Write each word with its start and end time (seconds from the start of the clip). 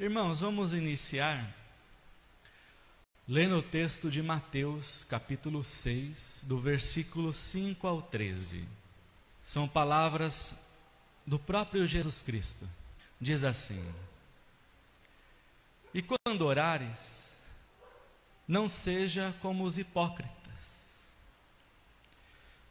Irmãos, 0.00 0.40
vamos 0.40 0.72
iniciar 0.72 1.54
lendo 3.28 3.58
o 3.58 3.62
texto 3.62 4.10
de 4.10 4.22
Mateus, 4.22 5.04
capítulo 5.04 5.62
6, 5.62 6.44
do 6.46 6.58
versículo 6.58 7.34
5 7.34 7.86
ao 7.86 8.00
13. 8.00 8.66
São 9.44 9.68
palavras 9.68 10.54
do 11.26 11.38
próprio 11.38 11.86
Jesus 11.86 12.22
Cristo. 12.22 12.66
Diz 13.20 13.44
assim: 13.44 13.84
E 15.92 16.00
quando 16.00 16.46
orares, 16.46 17.36
não 18.48 18.70
seja 18.70 19.34
como 19.42 19.64
os 19.64 19.76
hipócritas, 19.76 20.96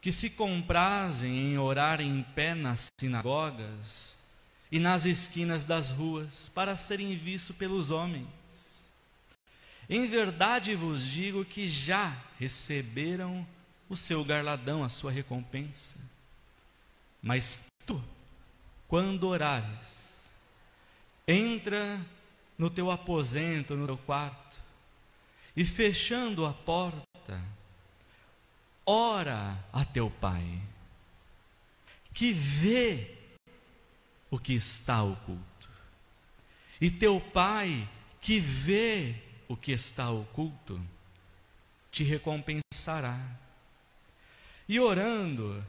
que 0.01 0.11
se 0.11 0.31
comprazem 0.31 1.51
em 1.51 1.59
orar 1.59 2.01
em 2.01 2.23
pé 2.23 2.55
nas 2.55 2.87
sinagogas 2.99 4.17
e 4.71 4.79
nas 4.79 5.05
esquinas 5.05 5.65
das 5.65 5.89
ruas, 5.89 6.49
para 6.49 6.75
serem 6.75 7.15
vistos 7.15 7.55
pelos 7.55 7.91
homens. 7.91 8.27
Em 9.89 10.05
verdade 10.07 10.75
vos 10.75 11.03
digo 11.03 11.43
que 11.43 11.67
já 11.67 12.15
receberam 12.37 13.45
o 13.89 13.95
seu 13.95 14.23
garladão, 14.23 14.83
a 14.83 14.89
sua 14.89 15.11
recompensa. 15.11 15.95
Mas 17.21 17.65
tu, 17.87 18.01
quando 18.87 19.27
orares, 19.27 20.19
entra 21.27 21.99
no 22.57 22.69
teu 22.69 22.91
aposento, 22.91 23.75
no 23.75 23.87
teu 23.87 23.97
quarto, 23.97 24.61
e 25.55 25.65
fechando 25.65 26.45
a 26.45 26.53
porta, 26.53 27.41
ora 28.85 29.57
a 29.73 29.83
teu 29.83 30.11
pai, 30.11 30.61
que 32.13 32.31
vê 32.31 33.18
o 34.29 34.37
que 34.37 34.53
está 34.53 35.01
oculto. 35.03 35.69
E 36.79 36.89
teu 36.89 37.19
pai, 37.19 37.87
que 38.21 38.39
vê 38.39 39.15
o 39.47 39.55
que 39.55 39.71
está 39.71 40.09
oculto, 40.09 40.79
te 41.91 42.03
recompensará. 42.03 43.19
E 44.67 44.79
orando, 44.79 45.65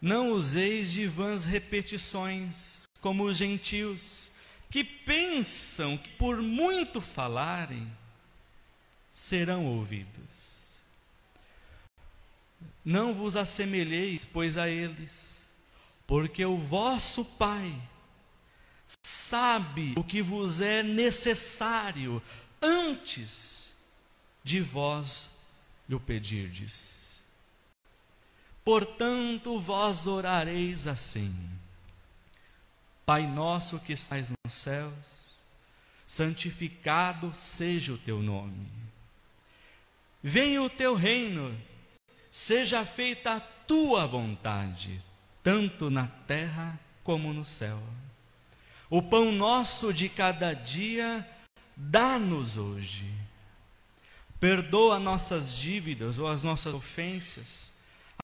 não 0.00 0.32
useis 0.32 0.90
de 0.92 1.06
vãs 1.06 1.44
repetições, 1.44 2.84
como 3.00 3.24
os 3.24 3.36
gentios, 3.36 4.32
que 4.68 4.82
pensam 4.82 5.96
que 5.96 6.10
por 6.10 6.42
muito 6.42 7.00
falarem, 7.00 7.90
serão 9.12 9.66
ouvidos. 9.66 10.76
Não 12.84 13.14
vos 13.14 13.36
assemelheis, 13.36 14.24
pois, 14.24 14.58
a 14.58 14.68
eles, 14.68 15.44
porque 16.06 16.44
o 16.44 16.58
vosso 16.58 17.24
Pai 17.24 17.72
sabe 19.04 19.94
o 19.96 20.04
que 20.04 20.20
vos 20.20 20.60
é 20.60 20.82
necessário 20.82 22.22
antes 22.60 23.72
de 24.44 24.60
vós 24.60 25.28
lhe 25.88 25.98
pedirdes. 25.98 27.22
Portanto, 28.64 29.58
vós 29.58 30.06
orareis 30.06 30.86
assim: 30.86 31.34
Pai 33.04 33.26
nosso 33.26 33.80
que 33.80 33.92
estais 33.92 34.32
nos 34.44 34.54
céus, 34.54 34.92
santificado 36.06 37.34
seja 37.34 37.92
o 37.92 37.98
teu 37.98 38.22
nome. 38.22 38.68
Venha 40.22 40.62
o 40.62 40.70
teu 40.70 40.94
reino, 40.94 41.58
seja 42.30 42.86
feita 42.86 43.36
a 43.36 43.40
tua 43.40 44.06
vontade, 44.06 45.02
tanto 45.42 45.90
na 45.90 46.06
terra 46.06 46.78
como 47.02 47.32
no 47.32 47.44
céu. 47.44 47.82
O 48.92 49.00
pão 49.00 49.32
nosso 49.32 49.90
de 49.90 50.06
cada 50.06 50.52
dia, 50.52 51.26
dá-nos 51.74 52.58
hoje. 52.58 53.10
Perdoa 54.38 54.98
nossas 54.98 55.56
dívidas 55.56 56.18
ou 56.18 56.28
as 56.28 56.42
nossas 56.42 56.74
ofensas, 56.74 57.72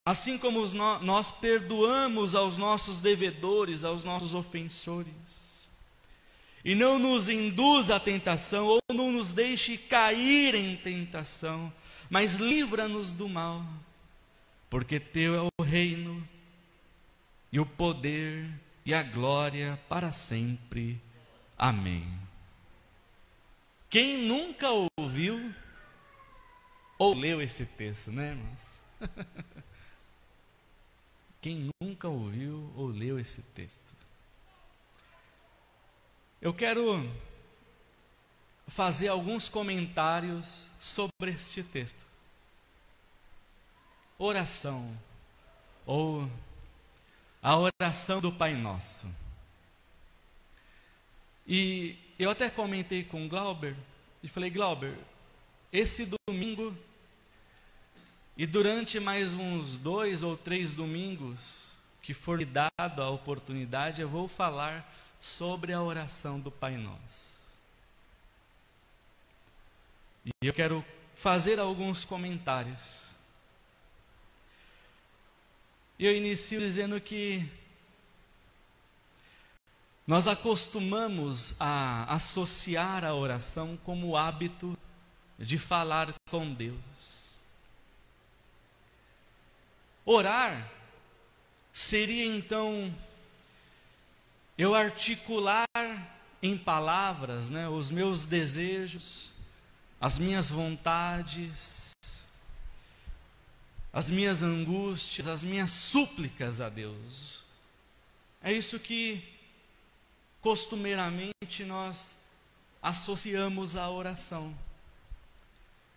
assim 0.05 0.36
como 0.36 0.62
nós 1.00 1.32
perdoamos 1.32 2.34
aos 2.34 2.59
nossos 2.59 3.00
devedores, 3.00 3.82
aos 3.82 4.04
nossos 4.04 4.34
ofensores. 4.34 5.70
E 6.62 6.75
não 6.75 6.98
nos 6.98 7.31
induza 7.31 7.97
à 7.97 8.00
tentação, 8.00 8.66
ou 8.66 8.78
não 8.92 9.10
nos 9.10 9.32
deixe 9.32 9.78
cair 9.78 10.54
em 10.54 10.76
tentação, 10.76 11.72
mas 12.10 12.34
livra-nos 12.34 13.15
do 13.15 13.26
mal, 13.26 13.65
porque 14.69 15.00
Teu 15.00 15.34
é 15.34 15.48
o 15.59 15.65
reino, 15.65 16.28
e 17.50 17.59
o 17.59 17.65
poder, 17.65 18.50
e 18.88 18.94
a 18.94 19.03
glória 19.03 19.78
para 19.87 20.10
sempre. 20.12 20.99
Amém. 21.59 22.10
Quem 23.91 24.26
nunca 24.26 24.66
ouviu 24.99 25.54
ou 26.98 27.12
leu 27.12 27.43
esse 27.43 27.66
texto, 27.66 28.10
né, 28.10 28.31
irmãos? 28.31 28.81
Quem 31.43 31.71
nunca 31.82 32.09
ouviu 32.09 32.72
ou 32.75 32.87
leu 32.87 33.19
esse 33.19 33.43
texto? 33.43 33.93
Eu 36.41 36.54
quero 36.54 37.06
fazer 38.69 39.09
alguns 39.09 39.50
comentários 39.50 40.71
sobre 40.81 41.32
este 41.32 41.62
texto. 41.62 42.06
Oração, 44.19 44.98
ou 45.84 46.27
a 47.43 47.56
oração 47.56 48.21
do 48.21 48.32
Pai 48.32 48.54
Nosso. 48.54 49.06
E 51.47 51.97
eu 52.19 52.31
até 52.31 52.50
comentei 52.50 53.04
com 53.04 53.28
Glauber 53.28 53.76
e 54.22 54.28
falei: 54.28 54.50
Glauber, 54.50 54.97
esse 55.72 56.10
domingo 56.28 56.77
e 58.38 58.47
durante 58.47 59.00
mais 59.00 59.34
uns 59.34 59.77
dois 59.77 60.22
ou 60.22 60.37
três 60.37 60.72
domingos 60.72 61.72
que 62.00 62.15
for 62.15 62.44
dado 62.44 63.03
a 63.03 63.10
oportunidade, 63.10 64.00
eu 64.00 64.09
vou 64.09 64.28
falar 64.28 64.88
sobre 65.21 65.72
a 65.72 65.82
oração 65.82 66.38
do 66.38 66.48
Pai 66.48 66.77
Nosso. 66.77 67.37
E 70.25 70.47
eu 70.47 70.54
quero 70.54 70.84
fazer 71.16 71.59
alguns 71.59 72.04
comentários. 72.04 73.07
Eu 75.98 76.14
inicio 76.14 76.60
dizendo 76.60 77.00
que 77.00 77.44
nós 80.06 80.28
acostumamos 80.28 81.56
a 81.59 82.14
associar 82.14 83.04
a 83.04 83.14
oração 83.14 83.76
como 83.84 84.16
hábito 84.16 84.78
de 85.36 85.59
falar 85.59 86.14
com 86.31 86.54
Deus. 86.54 87.31
Orar 90.04 90.70
seria 91.72 92.25
então 92.26 92.94
eu 94.56 94.76
articular 94.76 95.66
em 96.41 96.56
palavras 96.56 97.50
né, 97.50 97.69
os 97.69 97.91
meus 97.91 98.25
desejos, 98.25 99.32
as 100.00 100.16
minhas 100.16 100.48
vontades, 100.48 101.91
as 103.98 104.09
minhas 104.09 104.44
angústias, 104.44 105.26
as 105.26 105.42
minhas 105.42 105.72
súplicas 105.72 106.60
a 106.60 106.69
Deus. 106.69 107.41
É 108.41 108.53
isso 108.53 108.78
que 108.78 109.20
costumeiramente 110.41 111.64
nós 111.66 112.16
associamos 112.81 113.75
à 113.75 113.91
oração. 113.91 114.56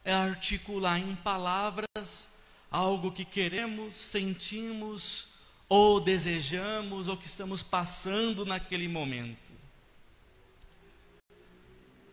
É 0.04 0.12
articular 0.12 0.98
em 0.98 1.16
palavras 1.18 2.40
algo 2.72 3.12
que 3.12 3.24
queremos, 3.24 3.94
sentimos 3.94 5.28
ou 5.70 6.00
desejamos 6.00 7.08
ou 7.08 7.16
que 7.16 7.28
estamos 7.28 7.62
passando 7.62 8.44
naquele 8.44 8.88
momento. 8.88 9.54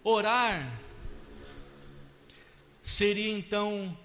Orar 0.04 0.70
seria 2.82 3.32
então 3.32 3.96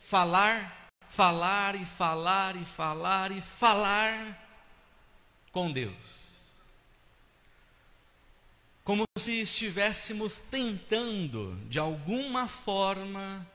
falar 0.00 0.77
falar 1.08 1.74
e 1.74 1.84
falar 1.84 2.56
e 2.56 2.64
falar 2.64 3.32
e 3.32 3.40
falar 3.40 4.48
com 5.52 5.72
Deus. 5.72 6.28
Como 8.84 9.04
se 9.18 9.40
estivéssemos 9.40 10.38
tentando, 10.38 11.56
de 11.68 11.78
alguma 11.78 12.48
forma, 12.48 13.46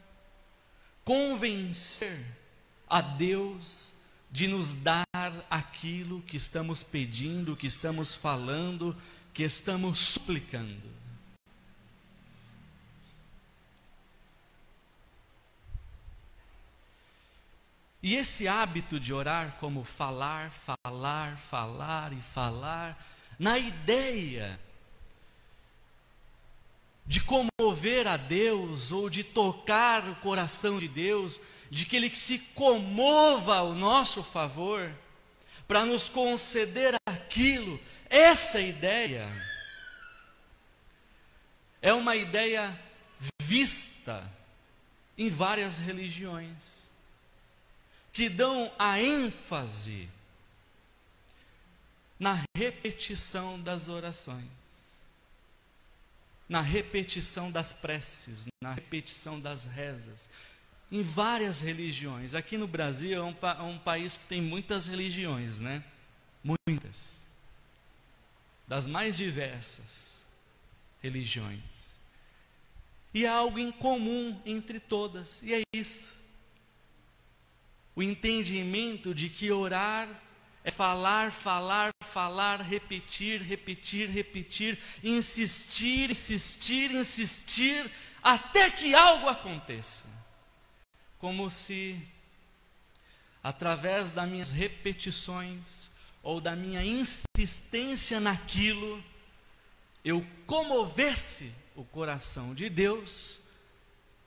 convencer 1.04 2.24
a 2.88 3.02
Deus 3.02 3.96
de 4.30 4.48
nos 4.48 4.76
dar 4.76 5.06
aquilo 5.50 6.22
que 6.22 6.38
estamos 6.38 6.84
pedindo, 6.84 7.56
que 7.56 7.68
estamos 7.68 8.16
falando, 8.16 8.96
que 9.34 9.44
estamos 9.44 10.00
suplicando. 10.00 11.03
E 18.04 18.16
esse 18.16 18.50
hábito 18.50 19.00
de 19.00 19.14
orar 19.14 19.56
como 19.62 19.86
falar, 19.86 20.52
falar, 20.52 21.38
falar 21.38 22.12
e 22.12 22.22
falar, 22.22 23.02
na 23.40 23.58
ideia 23.58 24.60
de 27.06 27.22
comover 27.22 28.06
a 28.06 28.18
Deus 28.18 28.92
ou 28.92 29.10
de 29.10 29.24
tocar 29.24 30.04
o 30.10 30.16
coração 30.18 30.80
de 30.80 30.90
Deus, 30.90 31.40
de 31.70 31.86
que 31.86 31.96
Ele 31.96 32.14
se 32.14 32.40
comova 32.40 33.56
ao 33.56 33.74
nosso 33.74 34.22
favor, 34.22 34.92
para 35.66 35.86
nos 35.86 36.10
conceder 36.10 36.96
aquilo, 37.06 37.80
essa 38.10 38.60
ideia 38.60 39.26
é 41.82 41.94
uma 41.94 42.18
ideia 42.18 42.78
vista 43.42 44.30
em 45.18 45.30
várias 45.30 45.78
religiões, 45.78 46.83
que 48.14 48.30
dão 48.30 48.72
a 48.78 49.02
ênfase 49.02 50.08
na 52.20 52.46
repetição 52.56 53.60
das 53.60 53.90
orações, 53.90 54.48
na 56.48 56.62
repetição 56.62 57.52
das 57.52 57.74
preces, 57.74 58.46
na 58.62 58.72
repetição 58.72 59.40
das 59.40 59.66
rezas, 59.66 60.30
em 60.92 61.02
várias 61.02 61.60
religiões. 61.60 62.36
Aqui 62.36 62.56
no 62.56 62.68
Brasil 62.68 63.18
é 63.18 63.24
um, 63.24 63.36
é 63.42 63.64
um 63.64 63.80
país 63.80 64.16
que 64.16 64.28
tem 64.28 64.42
muitas 64.42 64.86
religiões, 64.86 65.58
né? 65.58 65.84
Muitas. 66.44 67.24
Das 68.68 68.86
mais 68.86 69.18
diversas 69.18 70.20
religiões. 71.02 71.96
E 73.12 73.26
há 73.26 73.34
algo 73.34 73.58
em 73.58 73.72
comum 73.72 74.40
entre 74.46 74.80
todas, 74.80 75.42
e 75.42 75.54
é 75.54 75.64
isso. 75.74 76.23
O 77.96 78.02
entendimento 78.02 79.14
de 79.14 79.30
que 79.30 79.52
orar 79.52 80.10
é 80.64 80.72
falar, 80.72 81.32
falar, 81.32 81.92
falar, 82.02 82.62
repetir, 82.62 83.42
repetir, 83.42 84.10
repetir, 84.10 84.80
insistir, 85.04 86.12
insistir, 86.12 86.92
insistir, 86.92 87.92
até 88.22 88.72
que 88.72 88.96
algo 88.96 89.28
aconteça. 89.28 90.06
Como 91.20 91.50
se, 91.50 92.02
através 93.44 94.14
das 94.14 94.28
minhas 94.28 94.52
repetições, 94.52 95.92
ou 96.24 96.40
da 96.40 96.56
minha 96.56 96.84
insistência 96.84 98.20
naquilo, 98.22 99.04
eu 100.06 100.26
comovesse 100.48 101.54
o 101.76 101.84
coração 101.84 102.56
de 102.56 102.70
Deus 102.70 103.40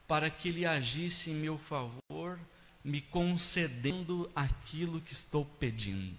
para 0.06 0.28
que 0.28 0.50
Ele 0.50 0.66
agisse 0.66 1.30
em 1.30 1.34
meu 1.34 1.58
favor, 1.58 2.38
me 2.86 3.00
concedendo 3.00 4.30
aquilo 4.32 5.00
que 5.00 5.12
estou 5.12 5.44
pedindo. 5.44 6.16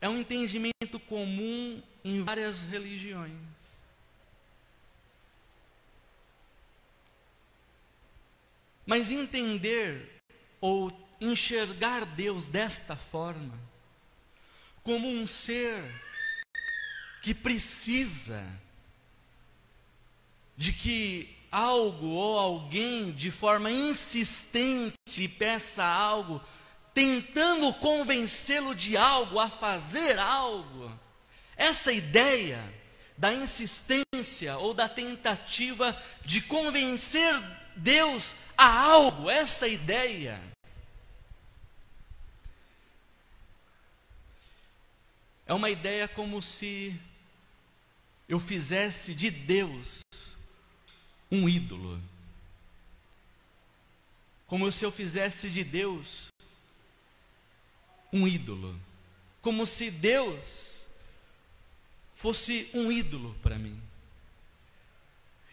É 0.00 0.08
um 0.08 0.16
entendimento 0.16 0.98
comum 1.06 1.82
em 2.02 2.22
várias 2.22 2.62
religiões. 2.62 3.76
Mas 8.86 9.10
entender 9.10 10.22
ou 10.58 10.90
enxergar 11.20 12.06
Deus 12.06 12.48
desta 12.48 12.96
forma, 12.96 13.60
como 14.82 15.06
um 15.06 15.26
ser 15.26 15.84
que 17.20 17.34
precisa 17.34 18.42
de 20.56 20.72
que 20.72 21.37
algo 21.50 22.06
ou 22.06 22.38
alguém 22.38 23.10
de 23.12 23.30
forma 23.30 23.70
insistente 23.70 24.94
lhe 25.16 25.28
peça 25.28 25.84
algo, 25.84 26.40
tentando 26.92 27.72
convencê-lo 27.74 28.74
de 28.74 28.96
algo, 28.96 29.38
a 29.38 29.48
fazer 29.48 30.18
algo. 30.18 30.92
Essa 31.56 31.92
ideia 31.92 32.58
da 33.16 33.32
insistência 33.32 34.56
ou 34.58 34.72
da 34.74 34.88
tentativa 34.88 35.96
de 36.24 36.40
convencer 36.42 37.34
Deus 37.76 38.34
a 38.56 38.80
algo, 38.80 39.30
essa 39.30 39.66
ideia 39.66 40.40
É 45.48 45.54
uma 45.54 45.70
ideia 45.70 46.06
como 46.06 46.42
se 46.42 46.94
eu 48.28 48.38
fizesse 48.38 49.14
de 49.14 49.30
Deus 49.30 50.00
um 51.30 51.48
ídolo. 51.48 52.00
Como 54.46 54.70
se 54.72 54.84
eu 54.84 54.90
fizesse 54.90 55.50
de 55.50 55.62
Deus 55.62 56.28
um 58.12 58.26
ídolo. 58.26 58.78
Como 59.42 59.66
se 59.66 59.90
Deus 59.90 60.86
fosse 62.14 62.68
um 62.74 62.90
ídolo 62.90 63.34
para 63.42 63.58
mim. 63.58 63.80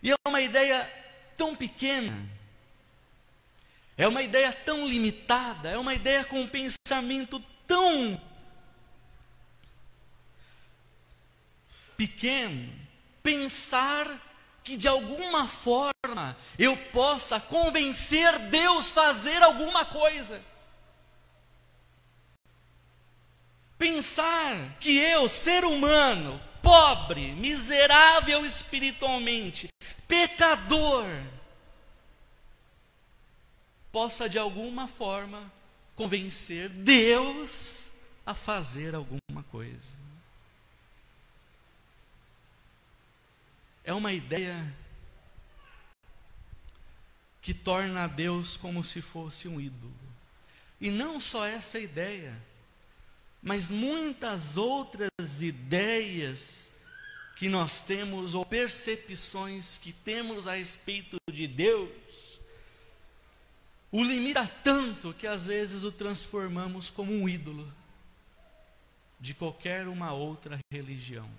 E 0.02 0.12
é 0.12 0.16
uma 0.28 0.42
ideia 0.42 0.84
tão 1.38 1.56
pequena, 1.56 2.14
é 3.98 4.08
uma 4.08 4.22
ideia 4.22 4.52
tão 4.52 4.88
limitada, 4.88 5.70
é 5.70 5.78
uma 5.78 5.94
ideia 5.94 6.24
com 6.24 6.42
um 6.42 6.48
pensamento 6.48 7.40
tão 7.68 8.22
pequeno, 11.96 12.74
pensar 13.22 14.08
que 14.66 14.76
de 14.76 14.88
alguma 14.88 15.48
forma 15.48 16.36
eu 16.58 16.76
possa 16.92 17.40
convencer 17.40 18.38
Deus 18.50 18.90
a 18.90 18.94
fazer 18.94 19.44
alguma 19.44 19.86
coisa. 19.86 20.42
Pensar 23.78 24.76
que 24.80 24.98
eu, 24.98 25.30
ser 25.30 25.64
humano, 25.64 26.42
pobre, 26.64 27.34
miserável 27.34 28.44
espiritualmente, 28.44 29.68
pecador, 30.08 31.06
possa 33.92 34.28
de 34.28 34.40
alguma 34.40 34.88
forma 34.88 35.52
convencer 35.96 36.70
Deus 36.70 37.92
a 38.26 38.34
fazer 38.34 38.96
alguma 38.96 39.44
coisa. 39.52 40.05
É 43.86 43.94
uma 43.94 44.12
ideia 44.12 44.76
que 47.42 47.54
torna 47.54 48.08
Deus 48.08 48.58
como 48.58 48.84
se 48.84 49.02
fosse 49.02 49.48
um 49.48 49.62
ídolo. 49.62 49.94
E 50.82 50.90
não 50.90 51.22
só 51.22 51.46
essa 51.46 51.80
ideia, 51.80 52.36
mas 53.42 53.70
muitas 53.70 54.58
outras 54.58 55.10
ideias 55.40 56.72
que 57.36 57.48
nós 57.48 57.82
temos 57.82 58.34
ou 58.34 58.44
percepções 58.44 59.78
que 59.78 59.94
temos 59.94 60.48
a 60.48 60.56
respeito 60.56 61.18
de 61.32 61.48
Deus, 61.48 61.92
o 63.92 64.04
limita 64.04 64.48
tanto 64.64 65.14
que 65.14 65.28
às 65.28 65.46
vezes 65.46 65.84
o 65.84 65.92
transformamos 65.92 66.90
como 66.90 67.14
um 67.14 67.30
ídolo 67.30 67.72
de 69.20 69.36
qualquer 69.36 69.88
uma 69.88 70.12
outra 70.12 70.58
religião. 70.72 71.30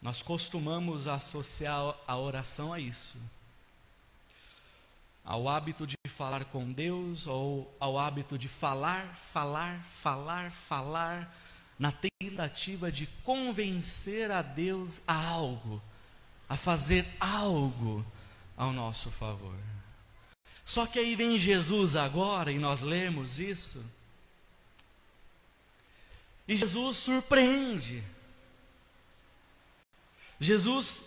Nós 0.00 0.22
costumamos 0.22 1.08
associar 1.08 1.94
a 2.06 2.16
oração 2.16 2.72
a 2.72 2.78
isso. 2.78 3.18
Ao 5.24 5.48
hábito 5.48 5.86
de 5.86 5.96
falar 6.08 6.44
com 6.44 6.70
Deus 6.70 7.26
ou 7.26 7.74
ao 7.80 7.98
hábito 7.98 8.38
de 8.38 8.48
falar, 8.48 9.04
falar, 9.32 9.84
falar, 10.00 10.52
falar, 10.52 11.36
na 11.78 11.92
tentativa 11.92 12.90
de 12.90 13.06
convencer 13.24 14.30
a 14.30 14.40
Deus 14.40 15.00
a 15.06 15.14
algo, 15.14 15.82
a 16.48 16.56
fazer 16.56 17.06
algo 17.18 18.06
ao 18.56 18.72
nosso 18.72 19.10
favor. 19.10 19.58
Só 20.64 20.86
que 20.86 20.98
aí 20.98 21.14
vem 21.14 21.38
Jesus 21.38 21.96
agora 21.96 22.50
e 22.50 22.58
nós 22.58 22.82
lemos 22.82 23.38
isso. 23.38 23.84
E 26.48 26.56
Jesus 26.56 26.96
surpreende. 26.98 28.02
Jesus 30.38 31.02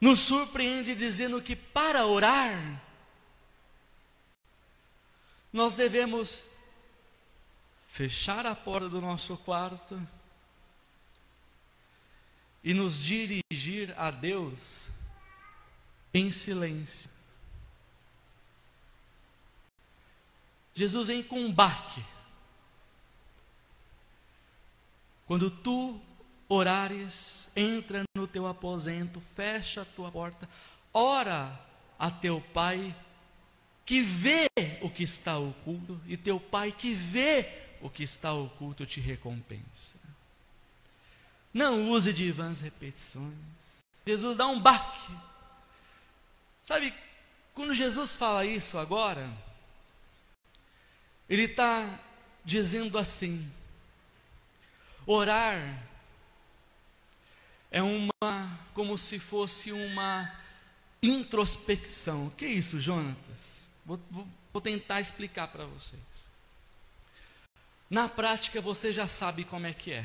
nos 0.00 0.20
surpreende 0.20 0.94
dizendo 0.94 1.42
que 1.42 1.56
para 1.56 2.06
orar, 2.06 2.82
nós 5.52 5.74
devemos 5.74 6.48
fechar 7.88 8.44
a 8.44 8.54
porta 8.54 8.88
do 8.88 9.00
nosso 9.00 9.36
quarto 9.38 10.00
e 12.62 12.74
nos 12.74 12.98
dirigir 12.98 13.94
a 13.96 14.10
Deus 14.10 14.88
em 16.12 16.30
silêncio. 16.30 17.08
Jesus 20.74 21.08
em 21.08 21.22
combate. 21.22 22.04
Quando 25.26 25.50
tu 25.50 25.98
orares, 26.48 27.48
entra 27.54 28.02
no 28.14 28.26
teu 28.26 28.46
aposento, 28.46 29.20
fecha 29.34 29.82
a 29.82 29.84
tua 29.84 30.10
porta, 30.10 30.48
ora 30.92 31.58
a 31.98 32.10
teu 32.10 32.40
pai 32.40 32.94
que 33.86 34.02
vê 34.02 34.48
o 34.82 34.90
que 34.90 35.04
está 35.04 35.38
oculto, 35.38 36.00
e 36.06 36.16
teu 36.16 36.40
Pai 36.40 36.72
que 36.72 36.92
vê 36.92 37.48
o 37.80 37.88
que 37.88 38.02
está 38.02 38.32
oculto 38.32 38.84
te 38.84 39.00
recompensa. 39.00 39.94
Não 41.54 41.88
use 41.90 42.12
de 42.12 42.30
vãs 42.32 42.60
repetições. 42.60 43.32
Jesus 44.04 44.36
dá 44.36 44.48
um 44.48 44.60
baque. 44.60 45.12
Sabe, 46.64 46.92
quando 47.54 47.72
Jesus 47.72 48.16
fala 48.16 48.44
isso 48.44 48.76
agora, 48.76 49.32
ele 51.30 51.44
está 51.44 51.98
dizendo 52.44 52.98
assim: 52.98 53.50
orar 55.06 55.80
é 57.70 57.82
uma, 57.82 58.58
como 58.74 58.96
se 58.96 59.18
fosse 59.18 59.72
uma 59.72 60.32
introspecção. 61.02 62.28
O 62.28 62.30
que 62.30 62.44
é 62.44 62.48
isso, 62.48 62.80
Jonatas? 62.80 63.66
Vou, 63.84 64.00
vou, 64.10 64.28
vou 64.52 64.62
tentar 64.62 65.00
explicar 65.00 65.48
para 65.48 65.64
vocês. 65.64 66.28
Na 67.88 68.08
prática 68.08 68.60
você 68.60 68.92
já 68.92 69.06
sabe 69.06 69.44
como 69.44 69.66
é 69.66 69.72
que 69.72 69.92
é. 69.92 70.04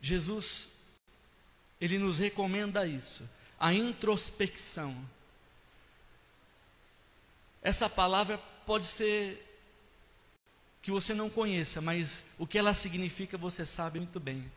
Jesus, 0.00 0.68
ele 1.80 1.98
nos 1.98 2.18
recomenda 2.18 2.86
isso, 2.86 3.28
a 3.58 3.72
introspecção. 3.72 4.96
Essa 7.62 7.88
palavra 7.88 8.38
pode 8.64 8.86
ser 8.86 9.47
que 10.88 10.92
você 10.92 11.12
não 11.12 11.28
conheça, 11.28 11.82
mas 11.82 12.30
o 12.38 12.46
que 12.46 12.56
ela 12.56 12.72
significa 12.72 13.36
você 13.36 13.66
sabe 13.66 13.98
muito 13.98 14.18
bem. 14.18 14.50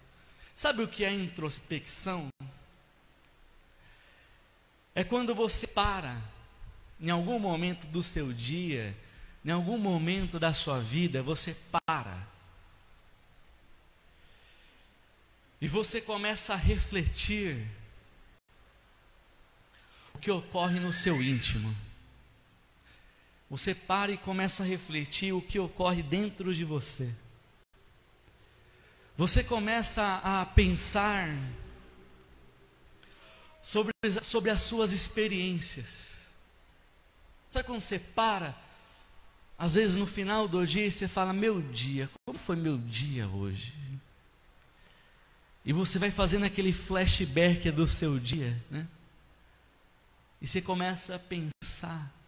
Sabe 0.55 0.81
o 0.81 0.87
que 0.87 1.03
é 1.03 1.13
introspecção? 1.13 2.29
É 4.95 5.03
quando 5.03 5.35
você 5.35 5.67
para, 5.67 6.21
em 7.01 7.09
algum 7.09 7.37
momento 7.37 7.85
do 7.87 8.01
seu 8.01 8.31
dia, 8.31 8.95
em 9.43 9.51
algum 9.51 9.77
momento 9.77 10.39
da 10.39 10.53
sua 10.53 10.79
vida, 10.79 11.21
você 11.21 11.53
para. 11.69 12.25
E 15.59 15.67
você 15.67 15.99
começa 15.99 16.53
a 16.53 16.57
refletir 16.57 17.67
o 20.13 20.17
que 20.17 20.31
ocorre 20.31 20.79
no 20.79 20.93
seu 20.93 21.21
íntimo. 21.21 21.75
Você 23.51 23.75
para 23.75 24.13
e 24.13 24.17
começa 24.17 24.63
a 24.63 24.65
refletir 24.65 25.33
o 25.33 25.41
que 25.41 25.59
ocorre 25.59 26.01
dentro 26.01 26.55
de 26.55 26.63
você. 26.63 27.13
Você 29.17 29.43
começa 29.43 30.21
a 30.23 30.45
pensar 30.45 31.27
sobre, 33.61 33.91
sobre 34.23 34.51
as 34.51 34.61
suas 34.61 34.93
experiências. 34.93 36.29
Sabe 37.49 37.65
quando 37.65 37.81
você 37.81 37.99
para, 37.99 38.57
às 39.57 39.75
vezes 39.75 39.97
no 39.97 40.07
final 40.07 40.47
do 40.47 40.65
dia, 40.65 40.89
você 40.89 41.05
fala: 41.05 41.33
Meu 41.33 41.61
dia, 41.61 42.09
como 42.25 42.39
foi 42.39 42.55
meu 42.55 42.77
dia 42.77 43.27
hoje? 43.27 43.73
E 45.65 45.73
você 45.73 45.99
vai 45.99 46.09
fazendo 46.09 46.45
aquele 46.45 46.71
flashback 46.71 47.69
do 47.69 47.85
seu 47.85 48.17
dia, 48.17 48.57
né? 48.71 48.87
E 50.41 50.47
você 50.47 50.61
começa 50.61 51.15
a 51.15 51.19
pensar 51.19 52.20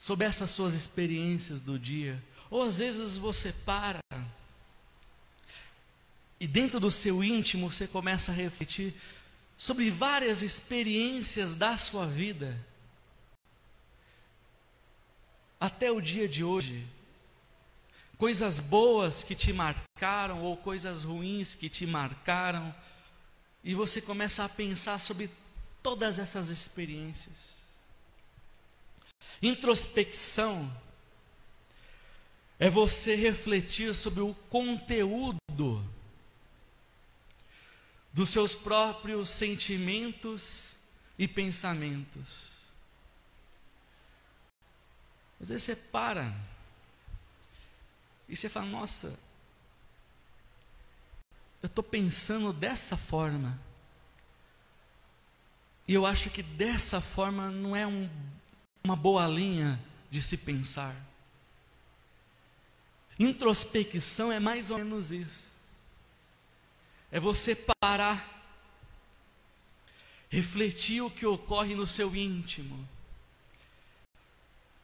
sobre 0.00 0.26
essas 0.26 0.50
suas 0.50 0.72
experiências 0.72 1.60
do 1.60 1.78
dia. 1.78 2.24
Ou 2.48 2.62
às 2.62 2.78
vezes 2.78 3.18
você 3.18 3.52
para 3.52 4.00
e 6.40 6.48
dentro 6.48 6.80
do 6.80 6.90
seu 6.90 7.22
íntimo 7.22 7.70
você 7.70 7.86
começa 7.86 8.32
a 8.32 8.34
refletir 8.34 8.94
sobre 9.58 9.90
várias 9.90 10.40
experiências 10.40 11.54
da 11.54 11.76
sua 11.76 12.06
vida. 12.06 12.58
Até 15.60 15.92
o 15.92 16.00
dia 16.00 16.26
de 16.26 16.42
hoje, 16.42 16.86
coisas 18.16 18.58
boas 18.58 19.22
que 19.22 19.34
te 19.34 19.52
marcaram 19.52 20.42
ou 20.42 20.56
coisas 20.56 21.04
ruins 21.04 21.54
que 21.54 21.68
te 21.68 21.84
marcaram, 21.84 22.74
e 23.62 23.74
você 23.74 24.00
começa 24.00 24.42
a 24.42 24.48
pensar 24.48 24.98
sobre 24.98 25.30
todas 25.82 26.18
essas 26.18 26.48
experiências. 26.48 27.59
Introspecção 29.42 30.70
é 32.58 32.68
você 32.68 33.14
refletir 33.14 33.94
sobre 33.94 34.20
o 34.20 34.34
conteúdo 34.50 35.38
dos 38.12 38.28
seus 38.28 38.54
próprios 38.54 39.30
sentimentos 39.30 40.76
e 41.18 41.26
pensamentos. 41.26 42.50
Às 45.40 45.48
vezes 45.48 45.64
você 45.64 45.76
para 45.76 46.34
e 48.28 48.36
você 48.36 48.48
fala: 48.48 48.66
Nossa, 48.66 49.18
eu 51.62 51.66
estou 51.66 51.82
pensando 51.82 52.52
dessa 52.52 52.96
forma. 52.96 53.58
E 55.88 55.94
eu 55.94 56.06
acho 56.06 56.30
que 56.30 56.42
dessa 56.42 57.00
forma 57.00 57.50
não 57.50 57.74
é 57.74 57.86
um 57.86 58.08
uma 58.82 58.96
boa 58.96 59.26
linha 59.26 59.80
de 60.10 60.22
se 60.22 60.36
pensar. 60.36 60.94
Introspecção 63.18 64.32
é 64.32 64.40
mais 64.40 64.70
ou 64.70 64.78
menos 64.78 65.10
isso. 65.10 65.48
É 67.12 67.20
você 67.20 67.54
parar, 67.54 68.42
refletir 70.28 71.02
o 71.02 71.10
que 71.10 71.26
ocorre 71.26 71.74
no 71.74 71.86
seu 71.86 72.14
íntimo, 72.16 72.88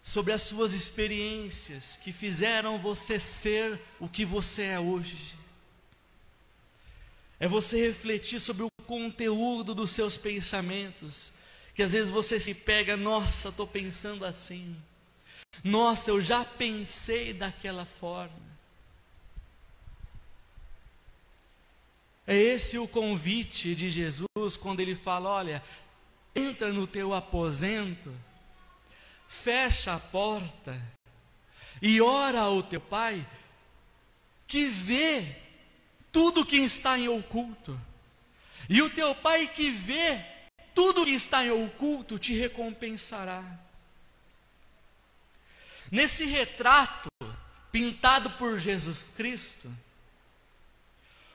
sobre 0.03 0.33
as 0.33 0.43
suas 0.43 0.73
experiências 0.73 1.97
que 1.97 2.13
fizeram 2.13 2.79
você 2.79 3.19
ser 3.19 3.81
o 3.99 4.09
que 4.09 4.25
você 4.25 4.65
é 4.65 4.79
hoje. 4.79 5.37
É 7.41 7.49
você 7.49 7.89
refletir 7.89 8.39
sobre 8.39 8.63
o 8.63 8.69
conteúdo 8.87 9.75
dos 9.75 9.91
seus 9.91 10.17
pensamentos, 10.17 11.33
que 11.77 11.83
às 11.83 11.93
vezes 11.93 12.09
você 12.09 12.41
se 12.41 12.55
pega, 12.55 12.97
nossa, 12.97 13.51
estou 13.51 13.67
pensando 13.67 14.25
assim. 14.25 14.75
Nossa, 15.63 16.11
eu 16.11 16.23
já 16.23 16.43
pensei 16.43 17.35
daquela 17.35 17.85
forma. 17.85 18.47
É 22.27 22.35
esse 22.35 22.79
o 22.79 22.89
convite 22.89 23.75
de 23.75 23.91
Jesus 23.91 24.57
quando 24.59 24.81
ele 24.81 24.97
fala: 24.97 25.29
olha, 25.29 25.63
entra 26.35 26.73
no 26.73 26.87
teu 26.87 27.13
aposento, 27.13 28.11
fecha 29.29 29.95
a 29.95 30.01
porta 30.01 30.81
e 31.83 32.01
ora 32.01 32.41
ao 32.41 32.63
teu 32.63 32.81
Pai, 32.81 33.25
que 34.47 34.65
vê 34.65 35.27
tudo 36.11 36.47
que 36.47 36.57
está 36.57 36.99
em 36.99 37.07
oculto. 37.07 37.79
E 38.67 38.81
o 38.81 38.89
teu 38.89 39.15
Pai 39.15 39.47
que 39.47 39.71
vê 39.71 40.36
tudo 40.77 41.07
que 41.07 41.15
está 41.15 41.43
em 41.43 41.51
oculto 41.51 42.19
te 42.19 42.35
recompensará. 42.35 43.43
Nesse 45.91 46.27
retrato 46.27 47.09
pintado 47.73 48.29
por 48.33 48.59
Jesus 48.59 49.15
Cristo, 49.17 49.75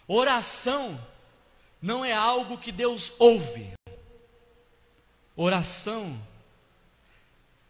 oração 0.08 1.04
não 1.82 2.06
é 2.06 2.14
algo 2.14 2.56
que 2.56 2.72
Deus 2.72 3.14
ouve. 3.18 3.74
Oração 5.36 6.24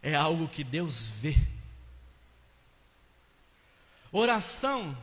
é 0.02 0.14
algo 0.14 0.46
que 0.48 0.62
Deus 0.62 1.08
vê. 1.08 1.34
Oração 4.12 4.94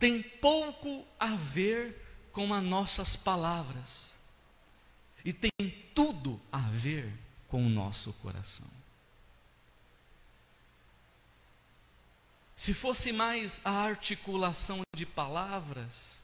tem 0.00 0.20
pouco 0.20 1.06
a 1.16 1.28
ver 1.36 2.28
com 2.32 2.52
as 2.52 2.62
nossas 2.64 3.14
palavras 3.14 4.17
e 5.28 5.32
tem 5.34 5.50
tudo 5.94 6.40
a 6.50 6.56
ver 6.56 7.12
com 7.48 7.62
o 7.62 7.68
nosso 7.68 8.14
coração. 8.14 8.66
Se 12.56 12.72
fosse 12.72 13.12
mais 13.12 13.60
a 13.62 13.82
articulação 13.82 14.80
de 14.96 15.04
palavras, 15.04 16.18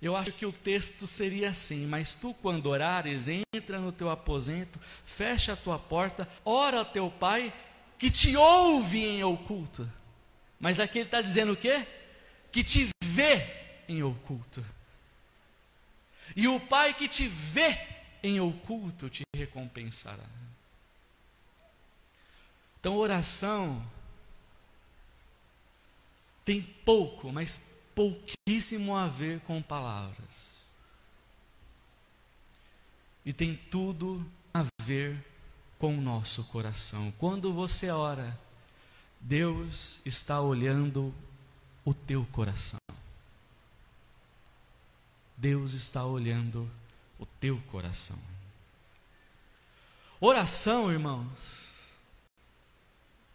eu 0.00 0.16
acho 0.16 0.32
que 0.32 0.46
o 0.46 0.52
texto 0.52 1.06
seria 1.06 1.50
assim: 1.50 1.86
Mas 1.86 2.14
tu, 2.14 2.32
quando 2.40 2.64
orares, 2.64 3.28
entra 3.28 3.78
no 3.78 3.92
teu 3.92 4.08
aposento, 4.08 4.80
fecha 5.04 5.52
a 5.52 5.56
tua 5.56 5.78
porta, 5.78 6.26
ora 6.42 6.80
a 6.80 6.84
teu 6.84 7.10
pai, 7.10 7.52
que 7.98 8.10
te 8.10 8.34
ouve 8.36 9.04
em 9.04 9.22
oculto. 9.22 9.86
Mas 10.58 10.80
aqui 10.80 11.00
ele 11.00 11.08
está 11.08 11.20
dizendo 11.20 11.52
o 11.52 11.56
quê? 11.56 11.86
Que 12.50 12.64
te 12.64 12.88
vê 13.04 13.46
em 13.86 14.02
oculto. 14.02 14.64
E 16.36 16.48
o 16.48 16.60
Pai 16.60 16.94
que 16.94 17.08
te 17.08 17.26
vê 17.26 17.78
em 18.22 18.40
oculto 18.40 19.08
te 19.08 19.22
recompensará. 19.34 20.24
Então, 22.78 22.96
oração 22.96 23.84
tem 26.44 26.62
pouco, 26.62 27.30
mas 27.32 27.60
pouquíssimo 27.94 28.96
a 28.96 29.06
ver 29.06 29.40
com 29.40 29.60
palavras. 29.60 30.50
e 33.24 33.32
tem 33.32 33.54
tudo 33.54 34.26
a 34.52 34.64
ver 34.82 35.24
com 35.78 35.96
o 35.96 36.00
nosso 36.00 36.44
coração. 36.44 37.12
Quando 37.18 37.52
você 37.52 37.90
ora, 37.90 38.38
Deus 39.20 40.00
está 40.04 40.40
olhando 40.40 41.14
o 41.84 41.94
teu 41.94 42.26
coração. 42.32 42.79
Deus 45.40 45.72
está 45.72 46.04
olhando 46.04 46.70
o 47.18 47.24
teu 47.24 47.58
coração. 47.70 48.18
Oração, 50.20 50.92
irmãos, 50.92 51.26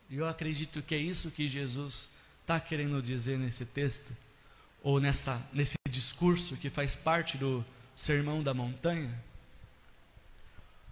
e 0.07 0.17
eu 0.17 0.27
acredito 0.27 0.83
que 0.83 0.93
é 0.93 0.99
isso 0.99 1.31
que 1.31 1.47
Jesus 1.47 2.09
está 2.41 2.59
querendo 2.59 3.01
dizer 3.01 3.39
nesse 3.39 3.65
texto, 3.65 4.15
ou 4.83 4.99
nessa, 4.99 5.43
nesse 5.51 5.73
discurso 5.89 6.55
que 6.55 6.69
faz 6.69 6.95
parte 6.95 7.39
do 7.39 7.65
Sermão 7.95 8.43
da 8.43 8.53
Montanha. 8.53 9.19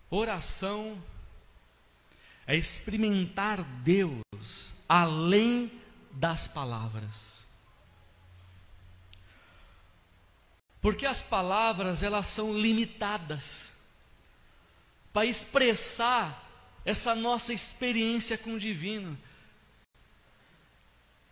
Oração 0.10 1.00
é 2.48 2.56
experimentar 2.56 3.64
Deus 3.84 4.74
além 4.90 5.72
das 6.12 6.48
palavras. 6.48 7.43
Porque 10.84 11.06
as 11.06 11.22
palavras, 11.22 12.04
elas 12.04 12.28
são 12.28 12.54
limitadas 12.54 13.72
para 15.14 15.26
expressar 15.26 16.44
essa 16.84 17.16
nossa 17.16 17.54
experiência 17.54 18.38
com 18.38 18.56
o 18.56 18.60
divino. 18.60 19.18